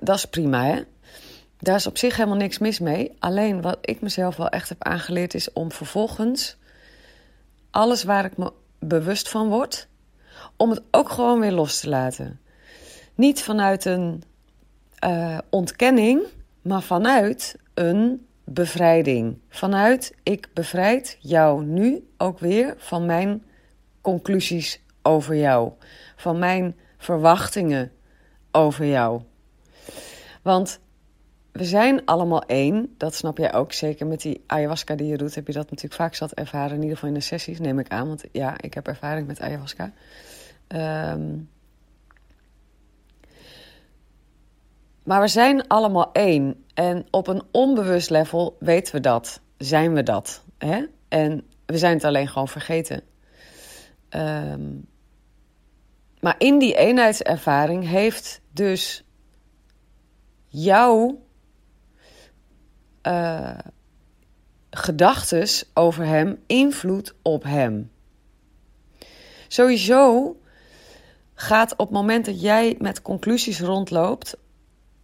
dat 0.00 0.16
is 0.16 0.24
prima, 0.24 0.64
hè? 0.64 0.82
Daar 1.58 1.76
is 1.76 1.86
op 1.86 1.98
zich 1.98 2.16
helemaal 2.16 2.38
niks 2.38 2.58
mis 2.58 2.78
mee. 2.78 3.12
Alleen 3.18 3.62
wat 3.62 3.78
ik 3.80 4.00
mezelf 4.00 4.36
wel 4.36 4.48
echt 4.48 4.68
heb 4.68 4.82
aangeleerd 4.82 5.34
is 5.34 5.52
om 5.52 5.72
vervolgens 5.72 6.56
alles 7.70 8.04
waar 8.04 8.24
ik 8.24 8.36
me 8.36 8.52
bewust 8.78 9.28
van 9.28 9.48
word, 9.48 9.88
om 10.56 10.70
het 10.70 10.82
ook 10.90 11.10
gewoon 11.10 11.40
weer 11.40 11.52
los 11.52 11.80
te 11.80 11.88
laten. 11.88 12.40
Niet 13.14 13.42
vanuit 13.42 13.84
een 13.84 14.22
ontkenning, 15.50 16.22
maar 16.62 16.82
vanuit 16.82 17.56
een 17.74 18.26
bevrijding. 18.44 19.38
Vanuit 19.48 20.14
ik 20.22 20.48
bevrijd 20.54 21.16
jou 21.20 21.64
nu 21.64 22.08
ook 22.16 22.38
weer 22.38 22.74
van 22.78 23.06
mijn 23.06 23.42
conclusies 24.04 24.82
over 25.02 25.36
jou, 25.36 25.72
van 26.16 26.38
mijn 26.38 26.76
verwachtingen 26.98 27.92
over 28.52 28.86
jou. 28.86 29.22
Want 30.42 30.80
we 31.52 31.64
zijn 31.64 32.04
allemaal 32.04 32.42
één. 32.42 32.94
Dat 32.96 33.14
snap 33.14 33.38
jij 33.38 33.54
ook. 33.54 33.72
Zeker 33.72 34.06
met 34.06 34.20
die 34.20 34.44
ayahuasca 34.46 34.94
die 34.94 35.06
je 35.06 35.16
doet, 35.16 35.34
heb 35.34 35.46
je 35.46 35.52
dat 35.52 35.70
natuurlijk 35.70 36.00
vaak 36.00 36.14
zat 36.14 36.32
ervaren. 36.32 36.74
In 36.76 36.80
ieder 36.80 36.94
geval 36.94 37.08
in 37.08 37.14
de 37.14 37.20
sessies, 37.20 37.58
neem 37.58 37.78
ik 37.78 37.88
aan. 37.88 38.08
Want 38.08 38.24
ja, 38.32 38.54
ik 38.60 38.74
heb 38.74 38.86
ervaring 38.86 39.26
met 39.26 39.40
ayahuasca. 39.40 39.92
Um... 40.68 41.48
Maar 45.02 45.20
we 45.20 45.28
zijn 45.28 45.66
allemaal 45.68 46.12
één. 46.12 46.64
En 46.74 47.06
op 47.10 47.26
een 47.26 47.42
onbewust 47.50 48.10
level 48.10 48.56
weten 48.58 48.94
we 48.94 49.00
dat. 49.00 49.40
Zijn 49.58 49.94
we 49.94 50.02
dat. 50.02 50.44
Hè? 50.58 50.84
En 51.08 51.44
we 51.66 51.78
zijn 51.78 51.94
het 51.94 52.04
alleen 52.04 52.28
gewoon 52.28 52.48
vergeten. 52.48 53.02
Um... 54.14 54.86
Maar 56.24 56.34
in 56.38 56.58
die 56.58 56.74
eenheidservaring 56.76 57.88
heeft 57.88 58.40
dus 58.52 59.04
jouw 60.46 61.22
uh, 63.02 63.58
gedachtes 64.70 65.70
over 65.74 66.04
hem 66.04 66.42
invloed 66.46 67.14
op 67.22 67.42
hem. 67.42 67.90
Sowieso 69.48 70.36
gaat 71.34 71.72
op 71.72 71.78
het 71.78 71.90
moment 71.90 72.24
dat 72.24 72.40
jij 72.40 72.76
met 72.78 73.02
conclusies 73.02 73.60
rondloopt 73.60 74.36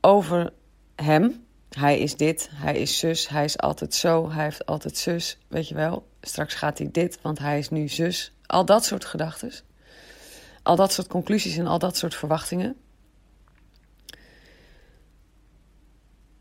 over 0.01 0.53
hem. 0.95 1.45
Hij 1.69 1.99
is 1.99 2.17
dit, 2.17 2.49
hij 2.53 2.77
is 2.77 2.99
zus, 2.99 3.29
hij 3.29 3.45
is 3.45 3.59
altijd 3.59 3.95
zo, 3.95 4.31
hij 4.31 4.45
heeft 4.45 4.67
altijd 4.67 4.97
zus, 4.97 5.39
weet 5.49 5.69
je 5.69 5.75
wel. 5.75 6.07
Straks 6.21 6.55
gaat 6.55 6.79
hij 6.79 6.89
dit, 6.93 7.19
want 7.23 7.39
hij 7.39 7.59
is 7.59 7.71
nu 7.71 7.89
zus. 7.89 8.33
Al 8.51 8.65
dat 8.65 8.85
soort 8.85 9.05
gedachten. 9.05 9.53
Al 10.63 10.77
dat 10.77 10.93
soort 10.93 11.07
conclusies 11.09 11.57
en 11.57 11.67
al 11.67 11.79
dat 11.79 11.97
soort 11.97 12.15
verwachtingen. 12.15 12.77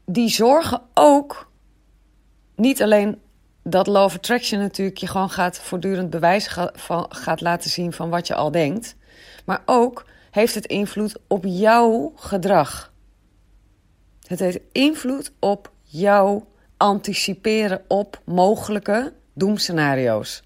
Die 0.06 0.30
zorgen 0.30 0.82
ook 0.94 1.52
niet 2.56 2.82
alleen 2.82 3.22
dat 3.64 3.88
law 3.88 4.04
of 4.04 4.16
attraction 4.16 4.60
natuurlijk 4.60 4.98
je 4.98 5.08
gewoon 5.08 5.30
gaat 5.30 5.60
voortdurend 5.60 6.10
bewijs 6.10 6.58
van, 6.74 7.06
gaat 7.10 7.42
laten 7.42 7.70
zien 7.70 7.94
van 7.94 8.10
wat 8.10 8.28
je 8.28 8.36
al 8.36 8.52
denkt. 8.52 8.96
Maar 9.46 9.62
ook 9.66 10.06
heeft 10.32 10.56
het 10.56 10.66
invloed 10.66 11.20
op 11.28 11.44
jouw 11.46 12.14
gedrag. 12.16 12.94
Het 14.28 14.40
heeft 14.40 14.60
invloed 14.72 15.32
op 15.40 15.72
jouw 15.84 16.48
anticiperen 16.78 17.82
op 17.88 18.22
mogelijke 18.26 19.14
doemscenario's. 19.34 20.44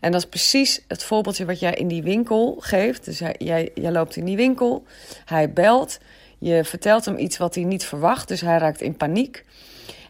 En 0.00 0.12
dat 0.12 0.20
is 0.20 0.28
precies 0.28 0.84
het 0.88 1.04
voorbeeldje 1.04 1.44
wat 1.44 1.60
jij 1.60 1.74
in 1.74 1.88
die 1.88 2.02
winkel 2.02 2.56
geeft. 2.58 3.04
Dus 3.04 3.18
jij, 3.18 3.70
jij, 3.74 3.92
loopt 3.92 4.16
in 4.16 4.24
die 4.24 4.36
winkel, 4.36 4.84
hij 5.24 5.52
belt, 5.52 5.98
je 6.38 6.64
vertelt 6.64 7.04
hem 7.04 7.18
iets 7.18 7.36
wat 7.36 7.54
hij 7.54 7.64
niet 7.64 7.84
verwacht, 7.84 8.28
dus 8.28 8.40
hij 8.40 8.58
raakt 8.58 8.80
in 8.80 8.96
paniek. 8.96 9.44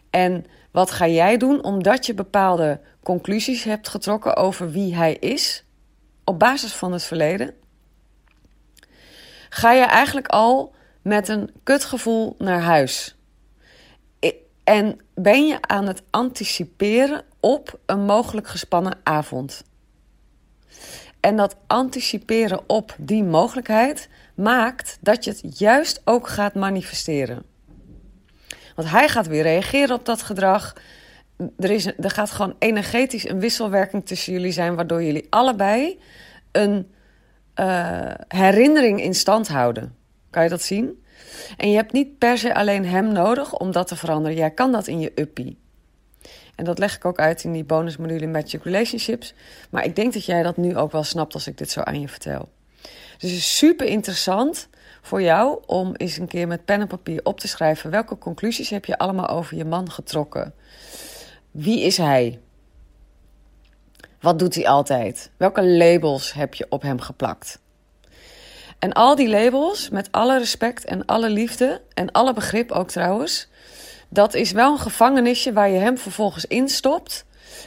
En 0.09 0.45
wat 0.71 0.91
ga 0.91 1.07
jij 1.07 1.37
doen 1.37 1.63
omdat 1.63 2.05
je 2.05 2.13
bepaalde 2.13 2.79
conclusies 3.03 3.63
hebt 3.63 3.87
getrokken 3.87 4.35
over 4.35 4.71
wie 4.71 4.95
hij 4.95 5.13
is 5.13 5.63
op 6.23 6.39
basis 6.39 6.73
van 6.73 6.91
het 6.91 7.03
verleden? 7.03 7.53
Ga 9.49 9.71
je 9.71 9.83
eigenlijk 9.83 10.27
al 10.27 10.73
met 11.01 11.27
een 11.27 11.51
kutgevoel 11.63 12.35
naar 12.37 12.61
huis? 12.61 13.15
En 14.63 14.99
ben 15.13 15.47
je 15.47 15.57
aan 15.61 15.87
het 15.87 16.01
anticiperen 16.09 17.23
op 17.39 17.79
een 17.85 18.05
mogelijk 18.05 18.47
gespannen 18.47 18.99
avond? 19.03 19.63
En 21.19 21.35
dat 21.35 21.55
anticiperen 21.67 22.61
op 22.67 22.95
die 22.97 23.23
mogelijkheid 23.23 24.09
maakt 24.35 24.97
dat 25.01 25.23
je 25.23 25.29
het 25.29 25.59
juist 25.59 26.01
ook 26.05 26.27
gaat 26.27 26.55
manifesteren. 26.55 27.43
Want 28.75 28.89
hij 28.89 29.09
gaat 29.09 29.27
weer 29.27 29.43
reageren 29.43 29.95
op 29.95 30.05
dat 30.05 30.21
gedrag. 30.21 30.75
Er, 31.57 31.71
is, 31.71 31.85
er 31.85 32.11
gaat 32.11 32.31
gewoon 32.31 32.55
energetisch 32.59 33.29
een 33.29 33.39
wisselwerking 33.39 34.05
tussen 34.05 34.33
jullie 34.33 34.51
zijn, 34.51 34.75
waardoor 34.75 35.03
jullie 35.03 35.27
allebei 35.29 35.99
een 36.51 36.91
uh, 37.55 38.13
herinnering 38.27 39.01
in 39.01 39.15
stand 39.15 39.47
houden. 39.47 39.95
Kan 40.29 40.43
je 40.43 40.49
dat 40.49 40.61
zien? 40.61 41.03
En 41.57 41.69
je 41.69 41.75
hebt 41.75 41.91
niet 41.91 42.17
per 42.17 42.37
se 42.37 42.55
alleen 42.55 42.85
hem 42.85 43.11
nodig 43.11 43.53
om 43.53 43.71
dat 43.71 43.87
te 43.87 43.95
veranderen. 43.95 44.37
Jij 44.37 44.51
kan 44.51 44.71
dat 44.71 44.87
in 44.87 44.99
je 44.99 45.11
uppie. 45.15 45.60
En 46.61 46.67
dat 46.67 46.79
leg 46.79 46.95
ik 46.95 47.05
ook 47.05 47.19
uit 47.19 47.43
in 47.43 47.51
die 47.51 47.63
bonusmodule 47.63 48.27
Magic 48.27 48.63
Relationships. 48.63 49.33
Maar 49.69 49.85
ik 49.85 49.95
denk 49.95 50.13
dat 50.13 50.25
jij 50.25 50.43
dat 50.43 50.57
nu 50.57 50.77
ook 50.77 50.91
wel 50.91 51.03
snapt 51.03 51.33
als 51.33 51.47
ik 51.47 51.57
dit 51.57 51.71
zo 51.71 51.81
aan 51.81 51.99
je 51.99 52.07
vertel. 52.07 52.49
Dus 53.17 53.29
het 53.29 53.39
is 53.39 53.57
super 53.57 53.85
interessant 53.87 54.67
voor 55.01 55.21
jou 55.21 55.63
om 55.65 55.95
eens 55.95 56.17
een 56.17 56.27
keer 56.27 56.47
met 56.47 56.65
pen 56.65 56.81
en 56.81 56.87
papier 56.87 57.19
op 57.23 57.39
te 57.39 57.47
schrijven 57.47 57.91
welke 57.91 58.17
conclusies 58.17 58.69
heb 58.69 58.85
je 58.85 58.97
allemaal 58.97 59.27
over 59.27 59.57
je 59.57 59.65
man 59.65 59.91
getrokken. 59.91 60.53
Wie 61.51 61.81
is 61.81 61.97
hij? 61.97 62.39
Wat 64.19 64.39
doet 64.39 64.55
hij 64.55 64.67
altijd? 64.67 65.31
Welke 65.37 65.65
labels 65.65 66.33
heb 66.33 66.53
je 66.53 66.65
op 66.69 66.81
hem 66.81 66.99
geplakt? 66.99 67.59
En 68.79 68.93
al 68.93 69.15
die 69.15 69.29
labels, 69.29 69.89
met 69.89 70.11
alle 70.11 70.37
respect 70.37 70.85
en 70.85 71.05
alle 71.05 71.29
liefde 71.29 71.81
en 71.93 72.11
alle 72.11 72.33
begrip 72.33 72.71
ook 72.71 72.89
trouwens, 72.89 73.49
dat 74.13 74.33
is 74.33 74.51
wel 74.51 74.71
een 74.71 74.79
gevangenisje 74.79 75.53
waar 75.53 75.69
je 75.69 75.79
hem 75.79 75.97
vervolgens 75.97 76.45
instopt. 76.45 77.25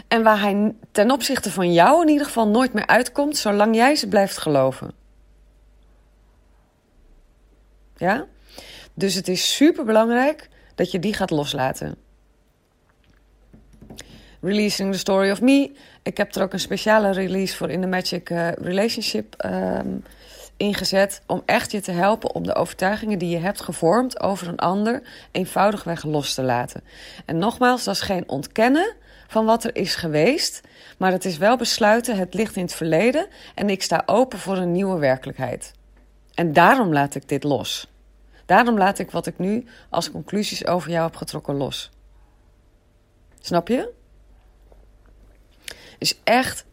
En 0.09 0.23
waar 0.23 0.41
hij 0.41 0.75
ten 0.93 1.11
opzichte 1.11 1.51
van 1.51 1.73
jou 1.73 2.03
in 2.03 2.09
ieder 2.09 2.27
geval 2.27 2.49
nooit 2.49 2.73
meer 2.73 2.87
uitkomt, 2.87 3.37
zolang 3.37 3.75
jij 3.75 3.97
ze 3.97 4.09
blijft 4.09 4.39
geloven. 4.39 4.93
Ja? 7.97 8.27
Dus 8.95 9.15
het 9.15 9.29
is 9.29 9.57
super 9.57 9.85
belangrijk 9.85 10.49
dat 10.75 10.91
je 10.91 10.99
die 10.99 11.15
gaat 11.15 11.31
loslaten. 11.31 11.97
Releasing 14.41 14.93
the 14.93 14.99
Story 14.99 15.31
of 15.31 15.41
Me. 15.41 15.73
Ik 16.03 16.17
heb 16.17 16.35
er 16.35 16.43
ook 16.43 16.53
een 16.53 16.61
speciale 16.61 17.13
release 17.13 17.57
voor 17.57 17.71
in 17.71 17.81
de 17.81 17.87
Magic 17.87 18.31
uh, 18.31 18.53
Relationship 18.53 19.45
um, 19.45 20.03
ingezet. 20.65 21.23
Om 21.27 21.43
echt 21.47 21.71
je 21.71 21.81
te 21.81 21.93
helpen 21.93 22.35
om 22.35 22.43
de 22.43 22.55
overtuigingen 22.55 23.19
die 23.19 23.29
je 23.29 23.39
hebt 23.39 23.61
gevormd 23.61 24.21
over 24.21 24.49
een 24.49 24.59
ander 24.59 25.03
eenvoudigweg 25.31 26.05
los 26.05 26.35
te 26.35 26.43
laten. 26.43 26.83
En 27.25 27.39
nogmaals, 27.39 27.85
dat 27.85 27.95
is 27.95 28.01
geen 28.01 28.29
ontkennen 28.29 28.95
van 29.29 29.45
wat 29.45 29.65
er 29.65 29.77
is 29.77 29.95
geweest. 29.95 30.61
Maar 30.99 31.13
het 31.13 31.25
is 31.25 31.37
wel 31.37 31.57
besluiten, 31.57 32.17
het 32.17 32.35
ligt 32.35 32.57
in 32.57 32.63
het 32.63 32.75
verleden 32.75 33.27
en 33.55 33.71
ik 33.71 33.83
sta 33.83 34.03
open 34.07 34.39
voor 34.39 34.57
een 34.57 34.73
nieuwe 34.73 34.99
werkelijkheid. 34.99 35.73
En 36.35 36.53
daarom 36.53 36.93
laat 36.93 37.15
ik 37.15 37.29
dit 37.29 37.45
los. 37.45 37.93
Daarom 38.47 38.79
laat 38.79 38.99
ik 38.99 39.11
wat 39.11 39.27
ik 39.27 39.39
nu 39.39 39.67
als 39.91 40.11
conclusies 40.11 40.67
over 40.67 40.91
jou 40.91 41.05
heb 41.05 41.17
getrokken 41.17 41.55
los. 41.55 41.91
Snap 43.41 43.69
je? 43.69 43.93
Is 45.99 46.19
echt, 46.25 46.65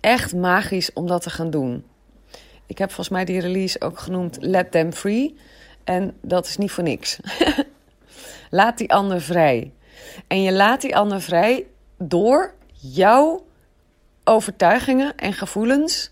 echt 0.00 0.34
magisch 0.34 0.92
om 0.92 1.06
dat 1.06 1.22
te 1.22 1.30
gaan 1.30 1.50
doen. 1.50 1.84
Ik 2.68 2.78
heb 2.78 2.88
volgens 2.88 3.08
mij 3.08 3.24
die 3.24 3.40
release 3.40 3.80
ook 3.80 3.98
genoemd 3.98 4.36
Let 4.40 4.70
Them 4.70 4.92
Free. 4.92 5.36
En 5.84 6.16
dat 6.20 6.46
is 6.46 6.56
niet 6.56 6.70
voor 6.70 6.84
niks. 6.84 7.18
laat 8.50 8.78
die 8.78 8.92
ander 8.92 9.20
vrij. 9.20 9.72
En 10.26 10.42
je 10.42 10.52
laat 10.52 10.80
die 10.80 10.96
ander 10.96 11.20
vrij 11.20 11.66
door 11.98 12.54
jouw 12.72 13.46
overtuigingen 14.24 15.16
en 15.16 15.32
gevoelens 15.32 16.10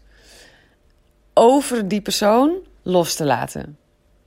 over 1.35 1.89
die 1.89 2.01
persoon 2.01 2.57
los 2.83 3.15
te 3.15 3.25
laten. 3.25 3.79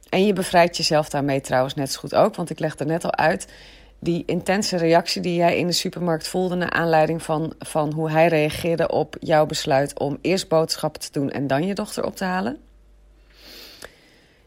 En 0.10 0.26
je 0.26 0.34
bevrijdt 0.34 0.78
jezelf 0.78 1.10
daarmee 1.10 1.42
trouwens 1.42 1.76
net 1.76 1.92
zo 1.92 2.00
goed 2.00 2.16
ook. 2.16 2.36
Want 2.36 2.50
ik 2.50 2.60
legde 2.60 2.86
net 2.86 3.04
al 3.04 3.16
uit 3.16 3.48
die 4.00 4.24
intense 4.26 4.78
reactie 4.78 5.22
die 5.22 5.36
jij 5.36 5.58
in 5.58 5.68
de 5.68 5.74
supermarkt 5.74 6.28
voelde 6.28 6.56
naar 6.56 6.70
aanleiding 6.70 7.24
van, 7.24 7.54
van 7.60 7.94
hoe 7.94 8.12
hij 8.12 8.28
reageerde 8.28 8.88
op 8.88 9.16
jouw 9.20 9.46
besluit 9.46 10.00
om 10.00 10.18
eerst 10.22 10.48
boodschappen 10.48 11.02
te 11.02 11.12
doen 11.12 11.30
en 11.32 11.48
dan 11.48 11.66
je 11.66 11.74
dochter 11.74 12.06
op 12.06 12.16
te 12.16 12.24
halen. 12.24 12.58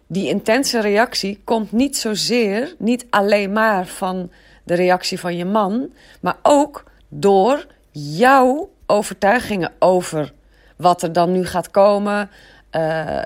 Die 0.06 0.28
intense 0.28 0.80
reactie 0.80 1.40
komt 1.44 1.72
niet 1.72 1.96
zozeer, 1.96 2.74
niet 2.78 3.06
alleen 3.10 3.52
maar 3.52 3.86
van 3.86 4.30
de 4.64 4.74
reactie 4.74 5.20
van 5.20 5.36
je 5.36 5.44
man, 5.44 5.92
maar 6.20 6.36
ook 6.42 6.84
door 7.08 7.66
jouw 7.90 8.70
overtuigingen 8.86 9.72
over 9.78 10.32
wat 10.76 11.02
er 11.02 11.12
dan 11.12 11.32
nu 11.32 11.46
gaat 11.46 11.70
komen. 11.70 12.30
Uh, 12.72 13.22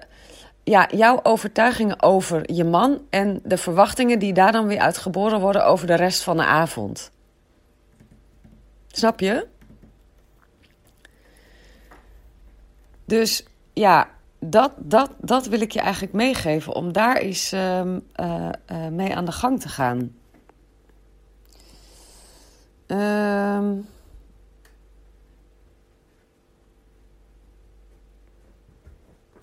ja, 0.68 0.88
jouw 0.90 1.20
overtuigingen 1.22 2.02
over 2.02 2.52
je 2.52 2.64
man 2.64 3.00
en 3.10 3.40
de 3.44 3.56
verwachtingen 3.56 4.18
die 4.18 4.32
daar 4.32 4.52
dan 4.52 4.66
weer 4.66 4.78
uit 4.78 4.98
geboren 4.98 5.40
worden 5.40 5.66
over 5.66 5.86
de 5.86 5.94
rest 5.94 6.22
van 6.22 6.36
de 6.36 6.44
avond. 6.44 7.10
Snap 8.86 9.20
je? 9.20 9.46
Dus 13.04 13.44
ja, 13.72 14.08
dat, 14.38 14.72
dat, 14.76 15.10
dat 15.20 15.46
wil 15.46 15.60
ik 15.60 15.72
je 15.72 15.80
eigenlijk 15.80 16.12
meegeven 16.12 16.74
om 16.74 16.92
daar 16.92 17.16
eens 17.16 17.52
uh, 17.52 17.80
uh, 18.20 18.48
mee 18.90 19.16
aan 19.16 19.24
de 19.24 19.32
gang 19.32 19.60
te 19.60 19.68
gaan. 19.68 20.14
Ehm. 22.86 23.74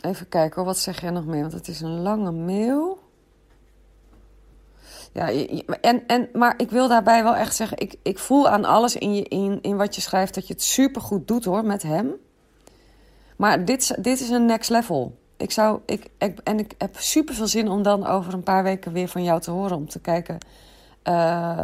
Even 0.04 0.30
kijken 0.30 0.56
hoor, 0.56 0.66
wat 0.66 0.78
zeg 0.78 1.02
jij 1.02 1.10
nog 1.10 1.26
meer? 1.26 1.42
Want 1.42 1.54
het 1.54 1.68
is 1.68 1.82
een 1.82 2.02
lange 2.02 2.32
mail. 2.32 3.00
Ja, 5.14 5.32
en, 5.82 6.08
en, 6.08 6.30
maar 6.34 6.54
ik 6.58 6.70
wil 6.70 6.88
daarbij 6.88 7.24
wel 7.24 7.36
echt 7.36 7.56
zeggen: 7.56 7.78
ik, 7.78 7.96
ik 8.02 8.20
voel 8.20 8.50
aan 8.50 8.66
alles 8.66 8.96
in, 8.96 9.16
je, 9.16 9.24
in, 9.24 9.60
in 9.62 9.78
wat 9.78 9.96
je 9.96 10.02
schrijft 10.02 10.34
dat 10.34 10.48
je 10.48 10.54
het 10.54 10.64
supergoed 10.64 11.28
doet 11.28 11.46
hoor 11.46 11.66
met 11.66 11.84
hem. 11.84 12.14
Maar 13.38 13.66
dit, 13.66 14.04
dit 14.04 14.20
is 14.20 14.30
een 14.30 14.46
next 14.46 14.70
level. 14.70 15.18
Ik 15.38 15.52
zou, 15.52 15.80
ik, 15.86 16.10
ik, 16.18 16.40
en 16.44 16.60
ik 16.60 16.74
heb 16.78 16.96
super 16.98 17.36
veel 17.36 17.48
zin 17.48 17.68
om 17.70 17.84
dan 17.84 18.08
over 18.08 18.34
een 18.34 18.44
paar 18.44 18.64
weken 18.64 18.92
weer 18.92 19.08
van 19.08 19.24
jou 19.24 19.42
te 19.42 19.52
horen. 19.52 19.78
Om 19.78 19.88
te 19.88 20.00
kijken 20.00 20.38
uh, 21.04 21.64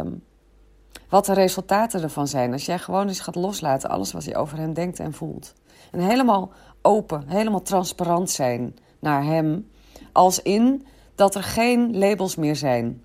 wat 1.08 1.26
de 1.26 1.32
resultaten 1.32 2.02
ervan 2.02 2.28
zijn. 2.28 2.52
Als 2.52 2.66
jij 2.66 2.78
gewoon 2.78 3.08
eens 3.08 3.20
gaat 3.20 3.34
loslaten, 3.34 3.90
alles 3.90 4.12
wat 4.12 4.24
je 4.24 4.36
over 4.36 4.58
hem 4.58 4.74
denkt 4.74 4.98
en 4.98 5.12
voelt. 5.12 5.54
En 5.90 6.00
helemaal 6.00 6.52
open, 6.82 7.28
helemaal 7.28 7.62
transparant 7.62 8.30
zijn 8.30 8.76
naar 8.98 9.24
hem. 9.24 9.70
Als 10.12 10.42
in 10.42 10.86
dat 11.14 11.34
er 11.34 11.42
geen 11.42 11.98
labels 11.98 12.36
meer 12.36 12.56
zijn. 12.56 13.04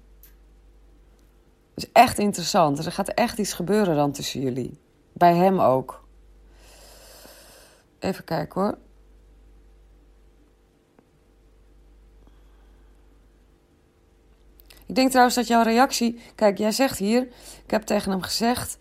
Dat 1.74 1.84
is 1.84 1.92
echt 1.92 2.20
interessant. 2.20 2.86
Er 2.86 2.92
gaat 2.92 3.08
echt 3.08 3.38
iets 3.38 3.54
gebeuren 3.54 3.96
dan 3.96 4.12
tussen 4.12 4.42
jullie. 4.42 4.80
Bij 5.14 5.36
hem 5.36 5.60
ook. 5.60 6.04
Even 8.00 8.24
kijken 8.24 8.62
hoor. 8.62 8.78
Ik 14.86 14.96
denk 14.96 15.10
trouwens 15.10 15.36
dat 15.36 15.48
jouw 15.48 15.64
reactie. 15.64 16.20
Kijk, 16.36 16.58
jij 16.58 16.72
zegt 16.72 16.98
hier. 16.98 17.22
Ik 17.64 17.72
heb 17.72 17.84
tegen 17.84 18.12
hem 18.12 18.22
gezegd. 18.22 18.78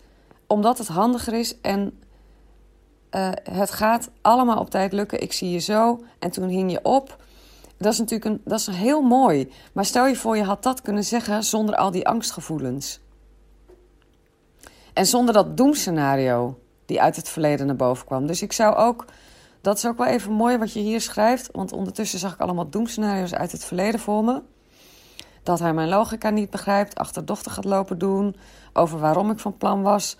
Omdat 0.47 0.77
het 0.77 0.87
handiger 0.87 1.33
is 1.33 1.61
en 1.61 1.99
uh, 3.15 3.29
het 3.51 3.71
gaat 3.71 4.09
allemaal 4.21 4.59
op 4.59 4.69
tijd 4.69 4.91
lukken. 4.91 5.21
Ik 5.21 5.33
zie 5.33 5.51
je 5.51 5.59
zo. 5.59 6.03
En 6.19 6.31
toen 6.31 6.47
hing 6.47 6.71
je 6.71 6.79
op. 6.83 7.23
Dat 7.77 7.93
is 7.93 7.99
natuurlijk 7.99 8.29
een, 8.29 8.41
dat 8.45 8.59
is 8.59 8.67
heel 8.67 9.01
mooi. 9.01 9.51
Maar 9.73 9.85
stel 9.85 10.07
je 10.07 10.15
voor, 10.15 10.37
je 10.37 10.43
had 10.43 10.63
dat 10.63 10.81
kunnen 10.81 11.03
zeggen 11.03 11.43
zonder 11.43 11.75
al 11.75 11.91
die 11.91 12.07
angstgevoelens. 12.07 12.99
En 14.93 15.05
zonder 15.05 15.33
dat 15.33 15.57
doemscenario 15.57 16.59
die 16.85 17.01
uit 17.01 17.15
het 17.15 17.29
verleden 17.29 17.65
naar 17.65 17.75
boven 17.75 18.05
kwam. 18.05 18.27
Dus 18.27 18.41
ik 18.41 18.53
zou 18.53 18.75
ook, 18.75 19.05
dat 19.61 19.77
is 19.77 19.85
ook 19.85 19.97
wel 19.97 20.07
even 20.07 20.31
mooi 20.31 20.57
wat 20.57 20.73
je 20.73 20.79
hier 20.79 21.01
schrijft. 21.01 21.49
Want 21.51 21.71
ondertussen 21.71 22.19
zag 22.19 22.33
ik 22.33 22.39
allemaal 22.39 22.69
doemscenario's 22.69 23.33
uit 23.33 23.51
het 23.51 23.65
verleden 23.65 23.99
voor 23.99 24.23
me. 24.23 24.41
Dat 25.43 25.59
hij 25.59 25.73
mijn 25.73 25.89
logica 25.89 26.29
niet 26.29 26.49
begrijpt, 26.49 26.95
achterdochtig 26.95 27.53
gaat 27.53 27.65
lopen 27.65 27.97
doen, 27.97 28.35
over 28.73 28.99
waarom 28.99 29.31
ik 29.31 29.39
van 29.39 29.57
plan 29.57 29.81
was 29.81 30.17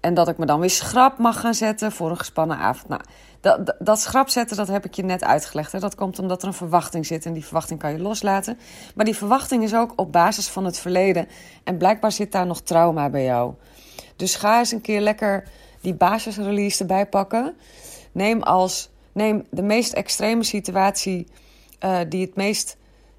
en 0.00 0.14
dat 0.14 0.28
ik 0.28 0.38
me 0.38 0.46
dan 0.46 0.60
weer 0.60 0.70
schrap 0.70 1.18
mag 1.18 1.40
gaan 1.40 1.54
zetten 1.54 1.92
voor 1.92 2.10
een 2.10 2.18
gespannen 2.18 2.56
avond. 2.56 2.88
Nou, 2.88 3.02
dat, 3.40 3.74
dat, 3.78 4.00
schrap 4.00 4.28
zetten, 4.28 4.56
dat 4.56 4.68
heb 4.68 4.84
ik 4.84 4.94
je 4.94 5.04
net 5.04 5.24
uitgelegd. 5.24 5.72
Hè. 5.72 5.78
Dat 5.78 5.94
komt 5.94 6.18
omdat 6.18 6.42
er 6.42 6.48
een 6.48 6.54
verwachting 6.54 7.06
zit 7.06 7.26
en 7.26 7.32
die 7.32 7.44
verwachting 7.44 7.80
kan 7.80 7.92
je 7.92 7.98
loslaten. 7.98 8.58
Maar 8.94 9.04
die 9.04 9.16
verwachting 9.16 9.62
is 9.62 9.74
ook 9.74 9.92
op 9.96 10.12
basis 10.12 10.48
van 10.48 10.64
het 10.64 10.78
verleden. 10.78 11.28
En 11.64 11.76
blijkbaar 11.76 12.12
zit 12.12 12.32
daar 12.32 12.46
nog 12.46 12.60
trauma 12.60 13.10
bij 13.10 13.24
jou. 13.24 13.54
Dus 14.16 14.34
ga 14.34 14.58
eens 14.58 14.72
een 14.72 14.80
keer 14.80 15.00
lekker 15.00 15.48
die 15.80 15.94
basisrelease 15.94 16.80
erbij 16.80 17.06
pakken. 17.06 17.56
Neem, 18.12 18.42
als, 18.42 18.90
neem 19.12 19.46
de 19.50 19.62
meest 19.62 19.92
extreme 19.92 20.44
situatie 20.44 21.26
uh, 21.84 21.98
die 22.08 22.26
het 22.26 22.34
meest 22.34 22.76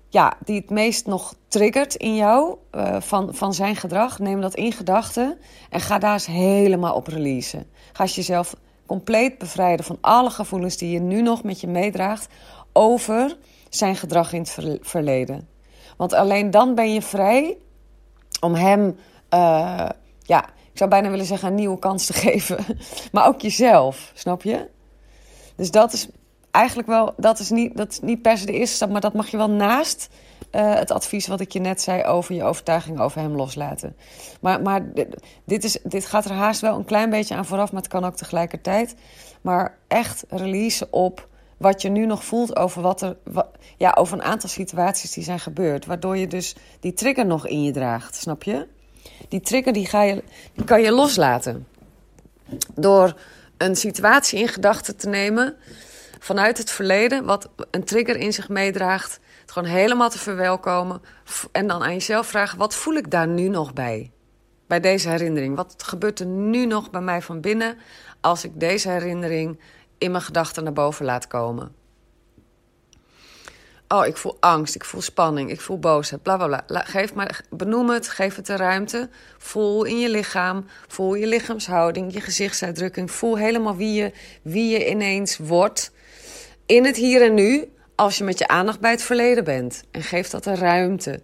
ja, 0.10 0.38
die 0.46 0.60
het 0.60 0.70
meest 0.70 1.06
nog 1.06 1.36
triggert 1.48 1.96
in 1.96 2.16
jou 2.16 2.56
uh, 2.76 3.02
van, 3.02 3.36
van 3.36 3.54
zijn 3.54 3.76
gedrag. 3.76 4.20
Neem 4.20 4.42
dat 4.42 4.56
in 4.56 4.72
gedachten 4.72 5.38
en 5.70 5.80
ga 5.80 6.00
daar 6.00 6.14
eens 6.14 6.26
helemaal 6.26 6.96
op 6.96 7.08
releasen. 7.08 7.68
Ga 7.92 8.06
jezelf 8.06 8.56
compleet 8.86 9.38
bevrijden 9.38 9.86
van 9.86 9.98
alle 10.02 10.30
gevoelens 10.30 10.78
die 10.78 10.92
je 10.92 11.00
nu 11.00 11.22
nog 11.22 11.44
met 11.44 11.62
je 11.62 11.68
meedraagt 11.68 12.28
over 12.74 13.38
zijn 13.70 13.96
gedrag 13.96 14.34
in 14.34 14.40
het 14.40 14.80
verleden. 14.82 15.48
Want 15.98 16.14
alleen 16.14 16.52
dan 16.52 16.76
ben 16.76 16.94
je 16.94 17.02
vrij 17.02 17.58
om 18.42 18.54
hem, 18.54 18.98
uh, 19.34 19.90
ja, 20.22 20.46
ik 20.46 20.78
zou 20.78 20.90
bijna 20.90 21.10
willen 21.10 21.26
zeggen, 21.26 21.48
een 21.48 21.56
nieuwe 21.56 21.80
kans 21.80 22.06
te 22.06 22.14
geven. 22.28 22.66
Maar 23.12 23.28
ook 23.28 23.42
jezelf, 23.42 24.12
snap 24.16 24.44
je? 24.44 24.68
Dus 25.56 25.72
dat 25.72 25.94
is 25.94 26.08
eigenlijk 26.52 26.88
wel, 26.88 27.14
dat 27.18 27.40
is, 27.40 27.50
niet, 27.50 27.78
dat 27.78 27.92
is 27.92 28.00
niet 28.00 28.22
per 28.22 28.38
se 28.38 28.46
de 28.46 28.54
eerste 28.54 28.76
stap, 28.76 28.90
maar 28.90 29.02
dat 29.02 29.14
mag 29.14 29.28
je 29.28 29.38
wel 29.38 29.50
naast 29.50 30.10
uh, 30.52 30.76
het 30.76 30.92
advies 30.92 31.28
wat 31.28 31.40
ik 31.40 31.52
je 31.52 31.60
net 31.60 31.82
zei 31.82 32.04
over 32.04 32.36
je 32.36 32.44
overtuiging 32.44 33.00
over 33.00 33.22
hem 33.22 33.36
loslaten. 33.36 33.96
Maar, 34.42 34.62
maar 34.62 34.86
dit, 35.46 35.64
is, 35.64 35.78
dit 35.84 36.06
gaat 36.06 36.26
er 36.26 36.32
haast 36.32 36.62
wel 36.62 36.76
een 36.76 36.86
klein 36.86 37.10
beetje 37.10 37.36
aan 37.36 37.46
vooraf, 37.46 37.72
maar 37.72 37.82
het 37.82 37.92
kan 37.92 38.06
ook 38.06 38.16
tegelijkertijd. 38.16 38.96
Maar 39.42 39.78
echt 39.88 40.26
release 40.30 40.88
op 40.92 41.28
wat 41.58 41.82
je 41.82 41.90
nu 41.90 42.06
nog 42.06 42.24
voelt 42.24 42.56
over, 42.56 42.82
wat 42.82 43.02
er, 43.02 43.18
ja, 43.78 43.96
over 43.98 44.18
een 44.18 44.24
aantal 44.24 44.50
situaties 44.50 45.12
die 45.12 45.24
zijn 45.24 45.40
gebeurd. 45.40 45.86
Waardoor 45.86 46.18
je 46.18 46.28
dus 46.28 46.56
die 46.80 46.94
trigger 46.94 47.26
nog 47.26 47.48
in 47.48 47.64
je 47.64 47.72
draagt, 47.72 48.16
snap 48.16 48.44
je? 48.44 48.68
Die 49.30 49.42
trigger 49.42 49.74
die 49.74 49.88
ga 49.88 50.04
je, 50.04 50.24
die 50.54 50.66
kan 50.66 50.82
je 50.82 50.92
loslaten. 50.92 51.68
Door 52.76 53.20
een 53.58 53.76
situatie 53.76 54.40
in 54.40 54.48
gedachten 54.48 54.98
te 54.98 55.10
nemen 55.10 55.56
vanuit 56.20 56.58
het 56.58 56.72
verleden, 56.72 57.26
wat 57.26 57.50
een 57.72 57.84
trigger 57.84 58.16
in 58.16 58.34
zich 58.34 58.50
meedraagt, 58.50 59.20
het 59.42 59.52
gewoon 59.52 59.70
helemaal 59.70 60.10
te 60.10 60.20
verwelkomen. 60.20 61.02
En 61.52 61.68
dan 61.68 61.84
aan 61.84 61.94
jezelf 61.94 62.28
vragen: 62.28 62.58
wat 62.58 62.76
voel 62.76 62.94
ik 62.94 63.12
daar 63.12 63.28
nu 63.28 63.48
nog 63.48 63.74
bij? 63.74 64.12
Bij 64.68 64.80
deze 64.80 65.10
herinnering. 65.10 65.56
Wat 65.56 65.84
gebeurt 65.84 66.20
er 66.20 66.26
nu 66.26 66.66
nog 66.66 66.90
bij 66.90 67.02
mij 67.02 67.22
van 67.22 67.42
binnen 67.42 67.78
als 68.22 68.44
ik 68.44 68.52
deze 68.60 68.90
herinnering 68.90 69.60
in 69.98 70.12
mijn 70.12 70.24
gedachten 70.24 70.64
naar 70.64 70.74
boven 70.74 71.06
laat 71.06 71.28
komen? 71.28 71.78
Oh, 73.88 74.06
ik 74.06 74.18
voel 74.18 74.38
angst, 74.40 74.76
ik 74.76 74.86
voel 74.86 75.02
spanning, 75.02 75.52
ik 75.52 75.62
voel 75.62 75.80
boosheid, 75.80 76.22
bla 76.22 76.38
bla 76.38 76.64
bla. 76.68 76.84
Geef 76.84 77.14
maar, 77.14 77.42
benoem 77.50 77.90
het, 77.90 78.10
geef 78.10 78.36
het 78.36 78.46
de 78.46 78.56
ruimte. 78.56 79.10
Voel 79.38 79.84
in 79.84 80.00
je 80.00 80.10
lichaam, 80.10 80.66
voel 80.88 81.14
je 81.14 81.28
lichaamshouding, 81.28 82.14
je 82.14 82.22
gezichtsuitdrukking. 82.22 83.12
Voel 83.12 83.38
helemaal 83.38 83.76
wie 83.76 83.94
je, 83.94 84.12
wie 84.42 84.70
je 84.70 84.90
ineens 84.90 85.38
wordt 85.38 85.92
in 86.70 86.86
het 86.86 86.96
hier 86.96 87.22
en 87.22 87.34
nu 87.34 87.72
als 87.96 88.18
je 88.18 88.24
met 88.24 88.40
je 88.40 88.48
aandacht 88.48 88.80
bij 88.80 88.92
het 88.92 89.02
verleden 89.02 89.44
bent. 89.44 89.84
En 89.92 90.04
geef 90.04 90.30
dat 90.30 90.44
de 90.44 90.56
ruimte. 90.56 91.22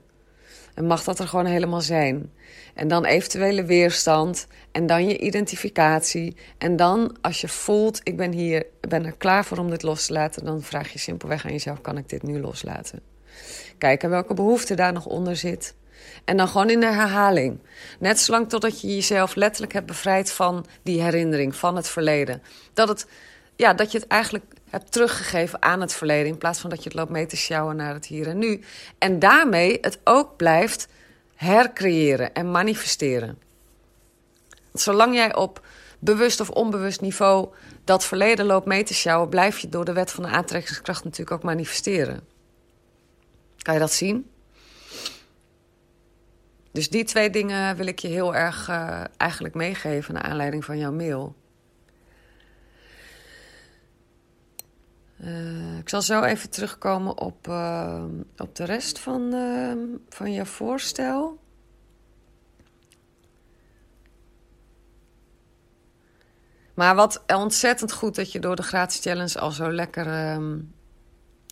En 0.74 0.86
mag 0.86 1.04
dat 1.04 1.20
er 1.20 1.28
gewoon 1.28 1.46
helemaal 1.46 1.82
zijn. 1.82 2.32
En 2.74 2.88
dan 2.88 3.06
eventuele 3.06 3.64
weerstand. 3.64 4.48
En 4.72 4.86
dan 4.88 5.08
je 5.08 5.18
identificatie. 5.18 6.36
En 6.58 6.76
dan 6.76 7.18
als 7.22 7.42
je 7.42 7.48
voelt, 7.48 8.00
ik 8.04 8.18
ben 8.18 8.32
hier, 8.32 8.66
ben 8.82 9.06
er 9.06 9.16
klaar 9.18 9.46
voor 9.46 9.58
om 9.58 9.70
dit 9.70 9.84
los 9.84 10.06
te 10.06 10.14
laten. 10.14 10.46
Dan 10.46 10.62
vraag 10.62 10.94
je 10.94 11.00
simpelweg 11.00 11.46
aan 11.46 11.52
jezelf, 11.52 11.82
kan 11.82 11.98
ik 11.98 12.10
dit 12.10 12.24
nu 12.24 12.40
loslaten? 12.40 13.00
Kijken 13.78 14.10
welke 14.10 14.34
behoefte 14.34 14.76
daar 14.76 14.94
nog 14.94 15.06
onder 15.06 15.36
zit. 15.36 15.76
En 16.24 16.38
dan 16.38 16.48
gewoon 16.48 16.70
in 16.70 16.80
de 16.80 16.94
herhaling. 16.94 17.60
Net 18.00 18.20
zolang 18.20 18.50
totdat 18.50 18.82
je 18.82 18.88
jezelf 18.88 19.36
letterlijk 19.36 19.74
hebt 19.74 19.86
bevrijd 19.86 20.32
van 20.32 20.66
die 20.84 21.02
herinnering, 21.02 21.56
van 21.56 21.76
het 21.76 21.88
verleden. 21.88 22.42
Dat, 22.74 22.88
het, 22.88 23.08
ja, 23.56 23.74
dat 23.74 23.92
je 23.92 23.98
het 23.98 24.08
eigenlijk 24.08 24.55
teruggegeven 24.84 25.62
aan 25.62 25.82
het 25.82 25.94
verleden. 25.94 26.28
In 26.28 26.38
plaats 26.38 26.60
van 26.60 26.70
dat 26.70 26.84
je 26.84 26.90
het 26.90 26.98
loopt 26.98 27.12
mee 27.12 27.26
te 27.26 27.38
sjouwen 27.38 27.76
naar 27.76 27.94
het 27.94 28.06
hier 28.06 28.28
en 28.28 28.38
nu. 28.38 28.62
En 28.98 29.20
daarmee 29.20 29.78
het 29.82 30.00
ook 30.04 30.36
blijft 30.38 30.88
hercreëren 31.36 32.34
en 32.34 32.52
manifesteren. 32.52 33.38
Zolang 34.74 35.16
jij 35.16 35.36
op 35.36 35.66
bewust 36.00 36.40
of 36.40 36.50
onbewust 36.50 37.02
niveau 37.02 37.50
dat 37.84 38.06
verleden 38.06 38.46
loopt 38.46 38.66
mee 38.66 38.84
te 38.84 38.94
sjouwen, 38.94 39.30
blijf 39.30 39.60
je 39.60 39.70
door 39.70 39.86
de 39.86 39.94
wet 39.94 40.12
van 40.12 40.24
de 40.24 40.30
aantrekkingskracht 40.30 41.04
natuurlijk 41.04 41.32
ook 41.32 41.44
manifesteren. 41.44 42.28
Kan 43.58 43.74
je 43.74 43.80
dat 43.80 43.92
zien? 43.92 44.30
Dus 46.72 46.90
die 46.90 47.04
twee 47.04 47.30
dingen 47.30 47.76
wil 47.76 47.88
ik 47.88 48.00
je 48.00 48.08
heel 48.08 48.36
erg 48.36 48.70
uh, 48.70 49.04
eigenlijk 49.18 49.56
meegeven 49.56 50.14
naar 50.14 50.24
aanleiding 50.24 50.66
van 50.66 50.78
jouw 50.78 50.92
mail. 50.92 51.36
Uh, 55.24 55.78
ik 55.78 55.90
zal 55.90 56.02
zo 56.02 56.22
even 56.22 56.50
terugkomen 56.50 57.18
op, 57.18 57.48
uh, 57.48 58.04
op 58.38 58.56
de 58.56 58.64
rest 58.64 59.00
van, 59.00 59.34
van 60.10 60.32
je 60.32 60.46
voorstel. 60.46 61.40
Maar 66.74 66.96
wat 66.96 67.24
ontzettend 67.28 67.92
goed 67.92 68.16
dat 68.16 68.32
je 68.32 68.40
door 68.40 68.56
de 68.56 68.64
gratis 68.64 69.02
challenge 69.02 69.40
al 69.40 69.52
zo 69.52 69.72
lekker 69.72 70.34
um, 70.34 70.74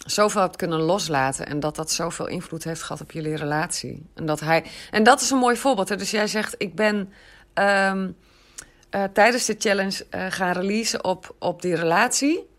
zoveel 0.06 0.41
hebt 0.41 0.56
kunnen 0.56 0.80
loslaten. 0.80 1.45
En 1.45 1.60
dat 1.60 1.76
dat 1.76 1.91
zoveel 1.91 2.28
invloed 2.28 2.63
heeft 2.63 2.82
gehad 2.82 3.02
op 3.02 3.12
jullie 3.12 3.36
relatie. 3.36 4.06
En 4.13 4.26
dat, 4.26 4.39
hij, 4.39 4.65
en 4.91 5.04
dat 5.04 5.21
is 5.21 5.30
een 5.30 5.38
mooi 5.38 5.58
voorbeeld. 5.58 5.89
Hè? 5.89 5.95
Dus 5.95 6.12
jij 6.12 6.28
zegt, 6.28 6.56
ik 6.58 6.76
ben 6.76 7.13
uh, 7.60 8.04
tijdens 9.13 9.45
de 9.45 9.56
challenge 9.58 10.06
gaan 10.10 10.52
releasen 10.52 11.04
op, 11.04 11.36
op 11.39 11.62
die 11.62 11.76
relatie. 11.76 12.52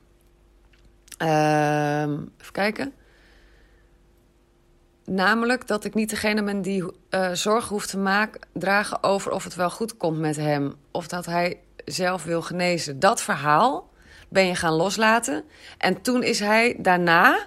Uh, 1.22 2.03
even 2.03 2.53
kijken. 2.53 2.92
Namelijk 5.05 5.66
dat 5.66 5.85
ik 5.85 5.94
niet 5.94 6.11
degene 6.11 6.42
ben 6.42 6.62
die 6.62 6.83
uh, 7.11 7.31
zorgen 7.33 7.68
hoeft 7.68 7.90
te 7.90 7.98
maken, 7.98 8.40
dragen 8.53 9.03
over 9.03 9.33
of 9.33 9.44
het 9.44 9.55
wel 9.55 9.70
goed 9.70 9.96
komt 9.96 10.18
met 10.18 10.37
hem. 10.37 10.74
Of 10.90 11.07
dat 11.07 11.27
hij 11.27 11.59
zelf 11.85 12.24
wil 12.24 12.42
genezen. 12.42 13.00
Dat 13.00 13.22
verhaal 13.22 13.90
ben 14.29 14.46
je 14.46 14.55
gaan 14.55 14.72
loslaten. 14.72 15.44
En 15.79 16.03
toen 16.03 16.22
is 16.22 16.40
hij 16.40 16.77
daarna, 16.79 17.46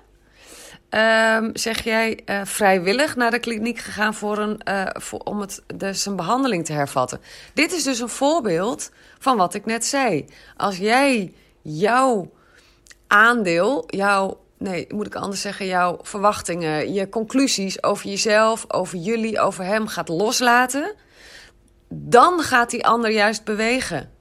um, 0.90 1.50
zeg 1.54 1.84
jij, 1.84 2.20
uh, 2.26 2.42
vrijwillig 2.44 3.16
naar 3.16 3.32
de 3.32 3.40
kliniek 3.40 3.80
gegaan 3.80 4.14
voor 4.14 4.38
een, 4.38 4.62
voor, 5.02 5.20
om 5.20 5.40
het, 5.40 5.64
dus 5.76 6.02
zijn 6.02 6.16
behandeling 6.16 6.66
te 6.66 6.74
hervatten. 6.74 7.22
Dit 7.54 7.72
is 7.72 7.84
dus 7.84 8.00
een 8.00 8.10
voorbeeld 8.10 8.92
van 9.20 9.38
wat 9.38 9.54
ik 9.54 9.66
net 9.66 9.86
zei. 9.86 10.26
Als 10.56 10.78
jij 10.78 11.34
jouw 11.62 12.32
aandeel, 13.08 13.84
jouw 13.88 14.40
nee, 14.58 14.86
moet 14.90 15.06
ik 15.06 15.16
anders 15.16 15.42
zeggen, 15.42 15.66
jouw 15.66 16.00
verwachtingen, 16.02 16.94
je 16.94 17.10
conclusies 17.10 17.84
over 17.84 18.10
jezelf, 18.10 18.66
over 18.68 18.98
jullie, 18.98 19.40
over 19.40 19.64
hem 19.64 19.88
gaat 19.88 20.08
loslaten, 20.08 20.96
dan 21.90 22.40
gaat 22.40 22.70
die 22.70 22.86
ander 22.86 23.12
juist 23.12 23.44
bewegen 23.44 24.16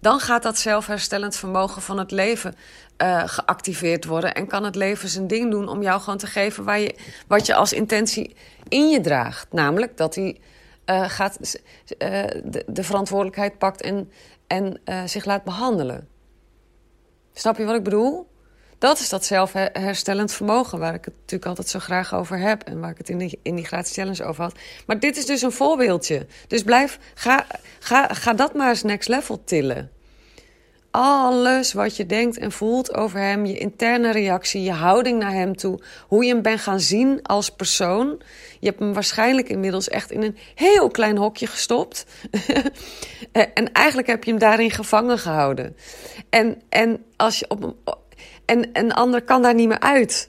dan 0.00 0.20
gaat 0.20 0.42
dat 0.42 0.58
zelfherstellend 0.58 1.36
vermogen 1.36 1.82
van 1.82 1.98
het 1.98 2.10
leven 2.10 2.54
uh, 3.02 3.22
geactiveerd 3.26 4.04
worden. 4.04 4.34
En 4.34 4.46
kan 4.46 4.64
het 4.64 4.74
leven 4.74 5.08
zijn 5.08 5.26
ding 5.26 5.50
doen 5.50 5.68
om 5.68 5.82
jou 5.82 6.00
gewoon 6.00 6.18
te 6.18 6.26
geven 6.26 6.64
waar 6.64 6.78
je, 6.78 6.94
wat 7.28 7.46
je 7.46 7.54
als 7.54 7.72
intentie 7.72 8.36
in 8.68 8.88
je 8.88 9.00
draagt. 9.00 9.52
Namelijk 9.52 9.96
dat 9.96 10.14
hij 10.14 10.40
uh, 10.86 11.08
gaat, 11.08 11.38
uh, 11.40 12.24
de, 12.44 12.64
de, 12.66 12.82
verantwoordelijkheid 12.82 13.58
pakt 13.58 13.82
en, 13.82 14.10
en 14.46 14.80
zich 15.04 15.24
laat 15.24 15.44
behandelen. 15.44 16.08
Snap 17.32 17.56
je 17.56 17.64
wat 17.64 17.74
ik 17.74 17.84
bedoel? 17.84 18.27
Dat 18.78 18.98
is 18.98 19.08
dat 19.08 19.24
zelfherstellend 19.24 20.32
vermogen 20.32 20.78
waar 20.78 20.94
ik 20.94 21.04
het 21.04 21.14
natuurlijk 21.14 21.46
altijd 21.48 21.68
zo 21.68 21.78
graag 21.78 22.14
over 22.14 22.38
heb. 22.38 22.62
En 22.62 22.80
waar 22.80 22.90
ik 22.90 22.98
het 22.98 23.08
in 23.08 23.18
die, 23.18 23.38
in 23.42 23.54
die 23.54 23.64
gratis 23.64 23.92
challenge 23.92 24.24
over 24.24 24.42
had. 24.42 24.54
Maar 24.86 25.00
dit 25.00 25.16
is 25.16 25.26
dus 25.26 25.42
een 25.42 25.52
voorbeeldje. 25.52 26.26
Dus 26.46 26.62
blijf, 26.62 26.98
ga, 27.14 27.46
ga, 27.78 28.06
ga 28.14 28.32
dat 28.32 28.54
maar 28.54 28.68
eens 28.68 28.82
next 28.82 29.08
level 29.08 29.44
tillen. 29.44 29.90
Alles 30.90 31.72
wat 31.72 31.96
je 31.96 32.06
denkt 32.06 32.38
en 32.38 32.52
voelt 32.52 32.94
over 32.94 33.20
hem, 33.20 33.46
je 33.46 33.58
interne 33.58 34.12
reactie, 34.12 34.62
je 34.62 34.72
houding 34.72 35.18
naar 35.18 35.32
hem 35.32 35.56
toe, 35.56 35.80
hoe 36.06 36.24
je 36.24 36.32
hem 36.32 36.42
bent 36.42 36.60
gaan 36.60 36.80
zien 36.80 37.22
als 37.22 37.50
persoon. 37.50 38.20
Je 38.60 38.66
hebt 38.66 38.78
hem 38.78 38.92
waarschijnlijk 38.92 39.48
inmiddels 39.48 39.88
echt 39.88 40.10
in 40.10 40.22
een 40.22 40.36
heel 40.54 40.90
klein 40.90 41.16
hokje 41.16 41.46
gestopt. 41.46 42.06
en 43.54 43.72
eigenlijk 43.72 44.08
heb 44.08 44.24
je 44.24 44.30
hem 44.30 44.40
daarin 44.40 44.70
gevangen 44.70 45.18
gehouden. 45.18 45.76
En, 46.30 46.62
en 46.68 47.04
als 47.16 47.38
je 47.38 47.50
op 47.50 47.76
en 48.48 48.68
een 48.72 48.92
ander 48.92 49.22
kan 49.22 49.42
daar 49.42 49.54
niet 49.54 49.68
meer 49.68 49.80
uit. 49.80 50.28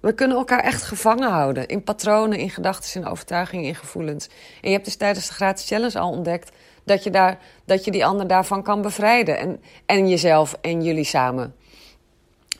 We 0.00 0.14
kunnen 0.14 0.36
elkaar 0.36 0.60
echt 0.60 0.82
gevangen 0.82 1.30
houden 1.30 1.66
in 1.66 1.82
patronen, 1.82 2.38
in 2.38 2.50
gedachten, 2.50 3.00
in 3.00 3.08
overtuigingen, 3.08 3.64
in 3.64 3.74
gevoelens. 3.74 4.26
En 4.60 4.68
je 4.68 4.70
hebt 4.70 4.84
dus 4.84 4.96
tijdens 4.96 5.26
de 5.26 5.32
gratis 5.32 5.66
challenge 5.66 5.98
al 5.98 6.10
ontdekt 6.10 6.50
dat 6.84 7.04
je, 7.04 7.10
daar, 7.10 7.38
dat 7.64 7.84
je 7.84 7.90
die 7.90 8.06
ander 8.06 8.26
daarvan 8.26 8.62
kan 8.62 8.82
bevrijden. 8.82 9.38
En, 9.38 9.60
en 9.86 10.08
jezelf 10.08 10.58
en 10.60 10.82
jullie 10.82 11.04
samen. 11.04 11.54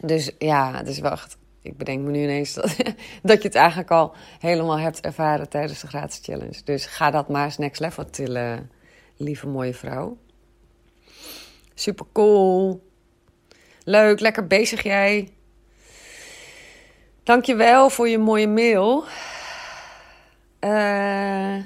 Dus 0.01 0.31
ja, 0.39 0.83
dus 0.83 0.99
wacht. 0.99 1.37
Ik 1.63 1.77
bedenk 1.77 2.05
me 2.05 2.11
nu 2.11 2.23
ineens 2.23 2.55
dat, 2.55 2.77
dat 3.23 3.43
je 3.43 3.49
het 3.49 3.55
eigenlijk 3.55 3.91
al 3.91 4.15
helemaal 4.39 4.79
hebt 4.79 5.01
ervaren 5.01 5.49
tijdens 5.49 5.81
de 5.81 5.87
gratis 5.87 6.21
challenge. 6.23 6.61
Dus 6.65 6.87
ga 6.87 7.11
dat 7.11 7.29
maar 7.29 7.45
eens 7.45 7.59
next 7.59 7.81
level 7.81 8.11
tillen, 8.11 8.71
lieve 9.17 9.47
mooie 9.47 9.75
vrouw. 9.75 10.17
Super 11.75 12.07
cool. 12.13 12.86
Leuk, 13.89 14.21
lekker 14.21 14.47
bezig 14.47 14.83
jij. 14.83 15.29
Dankjewel 17.23 17.91
voor 17.91 18.09
je 18.09 18.19
mooie 18.19 18.49
mail. 18.49 19.05
Uh, 20.61 21.57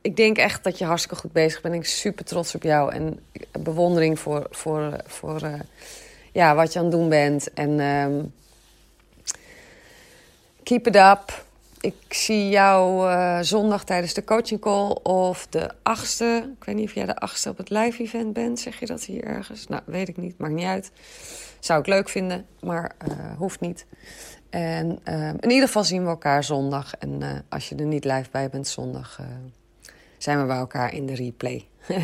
ik 0.00 0.16
denk 0.16 0.36
echt 0.38 0.64
dat 0.64 0.78
je 0.78 0.84
hartstikke 0.84 1.16
goed 1.16 1.32
bezig 1.32 1.60
bent. 1.60 1.74
Ik 1.74 1.80
ben 1.80 1.90
super 1.90 2.24
trots 2.24 2.54
op 2.54 2.62
jou 2.62 2.92
en 2.92 3.20
bewondering 3.60 4.18
voor, 4.18 4.46
voor, 4.50 4.96
voor 5.06 5.42
uh, 5.42 5.60
ja, 6.32 6.54
wat 6.54 6.72
je 6.72 6.78
aan 6.78 6.84
het 6.84 6.94
doen 6.94 7.08
bent. 7.08 7.52
En 7.52 7.80
um, 7.80 8.34
keep 10.62 10.86
it 10.86 10.96
up. 10.96 11.44
Ik 11.80 11.94
zie 12.08 12.48
jou 12.48 13.10
uh, 13.10 13.38
zondag 13.40 13.84
tijdens 13.84 14.14
de 14.14 14.24
coaching 14.24 14.60
call 14.60 14.90
of 15.02 15.46
de 15.46 15.70
achtste. 15.82 16.50
Ik 16.58 16.64
weet 16.64 16.74
niet 16.74 16.88
of 16.88 16.94
jij 16.94 17.06
de 17.06 17.16
achtste 17.16 17.48
op 17.48 17.56
het 17.56 17.70
live 17.70 18.02
event 18.02 18.32
bent. 18.32 18.60
Zeg 18.60 18.80
je 18.80 18.86
dat 18.86 19.04
hier 19.04 19.24
ergens? 19.24 19.66
Nou, 19.66 19.82
weet 19.84 20.08
ik 20.08 20.16
niet. 20.16 20.38
Maakt 20.38 20.54
niet 20.54 20.66
uit. 20.66 20.90
Zou 21.60 21.80
ik 21.80 21.86
leuk 21.86 22.08
vinden, 22.08 22.46
maar 22.60 22.92
uh, 23.08 23.14
hoeft 23.36 23.60
niet. 23.60 23.86
En 24.50 24.98
uh, 25.04 25.28
in 25.28 25.50
ieder 25.50 25.66
geval 25.66 25.84
zien 25.84 26.02
we 26.02 26.08
elkaar 26.08 26.44
zondag. 26.44 26.94
En 26.94 27.20
uh, 27.20 27.28
als 27.48 27.68
je 27.68 27.74
er 27.74 27.84
niet 27.84 28.04
live 28.04 28.30
bij 28.30 28.48
bent 28.48 28.68
zondag, 28.68 29.20
zijn 30.18 30.40
we 30.40 30.46
bij 30.46 30.56
elkaar 30.56 30.94
in 30.94 31.06
de 31.06 31.14
replay. 31.14 31.66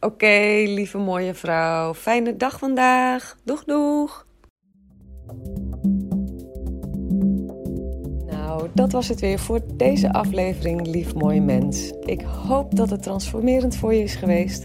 Oké, 0.00 0.62
lieve 0.66 0.98
mooie 0.98 1.34
vrouw. 1.34 1.94
Fijne 1.94 2.36
dag 2.36 2.58
vandaag. 2.58 3.36
Doeg, 3.44 3.64
doeg. 3.64 4.26
Nou, 8.26 8.68
dat 8.74 8.92
was 8.92 9.08
het 9.08 9.20
weer 9.20 9.38
voor 9.38 9.60
deze 9.74 10.12
aflevering, 10.12 10.86
lief 10.86 11.14
mooie 11.14 11.40
mens. 11.40 11.92
Ik 12.00 12.20
hoop 12.20 12.76
dat 12.76 12.90
het 12.90 13.02
transformerend 13.02 13.76
voor 13.76 13.94
je 13.94 14.02
is 14.02 14.14
geweest. 14.14 14.64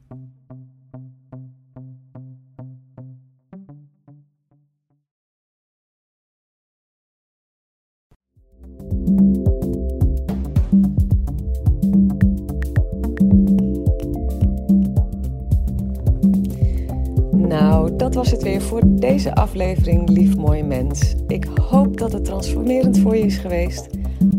Was 18.21 18.31
het 18.31 18.43
weer 18.43 18.61
voor 18.61 18.81
deze 18.85 19.35
aflevering, 19.35 20.09
lief 20.09 20.35
mooi 20.35 20.63
mens. 20.63 21.15
Ik 21.27 21.45
hoop 21.61 21.97
dat 21.97 22.11
het 22.11 22.25
transformerend 22.25 22.99
voor 22.99 23.15
je 23.15 23.25
is 23.25 23.37
geweest. 23.37 23.87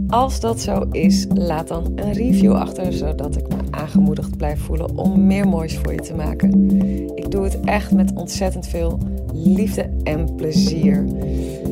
Als 0.08 0.40
dat 0.40 0.60
zo 0.60 0.86
is, 0.90 1.26
laat 1.34 1.68
dan 1.68 1.92
een 1.94 2.12
review 2.12 2.52
achter, 2.52 2.92
zodat 2.92 3.36
ik 3.36 3.48
me 3.48 3.56
aangemoedigd 3.70 4.36
blijf 4.36 4.60
voelen 4.60 4.96
om 4.96 5.26
meer 5.26 5.48
moois 5.48 5.78
voor 5.78 5.92
je 5.92 6.00
te 6.00 6.14
maken. 6.14 6.70
Ik 7.14 7.30
doe 7.30 7.44
het 7.44 7.60
echt 7.60 7.92
met 7.92 8.12
ontzettend 8.14 8.66
veel 8.66 8.98
liefde 9.32 9.90
en 10.02 10.34
plezier. 10.34 11.04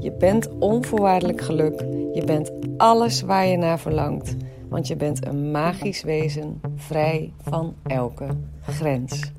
je 0.00 0.12
bent 0.12 0.48
onvoorwaardelijk 0.58 1.40
geluk, 1.40 1.80
je 2.12 2.22
bent 2.26 2.52
alles 2.76 3.20
waar 3.20 3.46
je 3.46 3.56
naar 3.56 3.78
verlangt, 3.78 4.36
want 4.68 4.86
je 4.86 4.96
bent 4.96 5.26
een 5.26 5.50
magisch 5.50 6.02
wezen 6.02 6.60
vrij 6.76 7.32
van 7.42 7.74
elke 7.82 8.26
grens. 8.62 9.32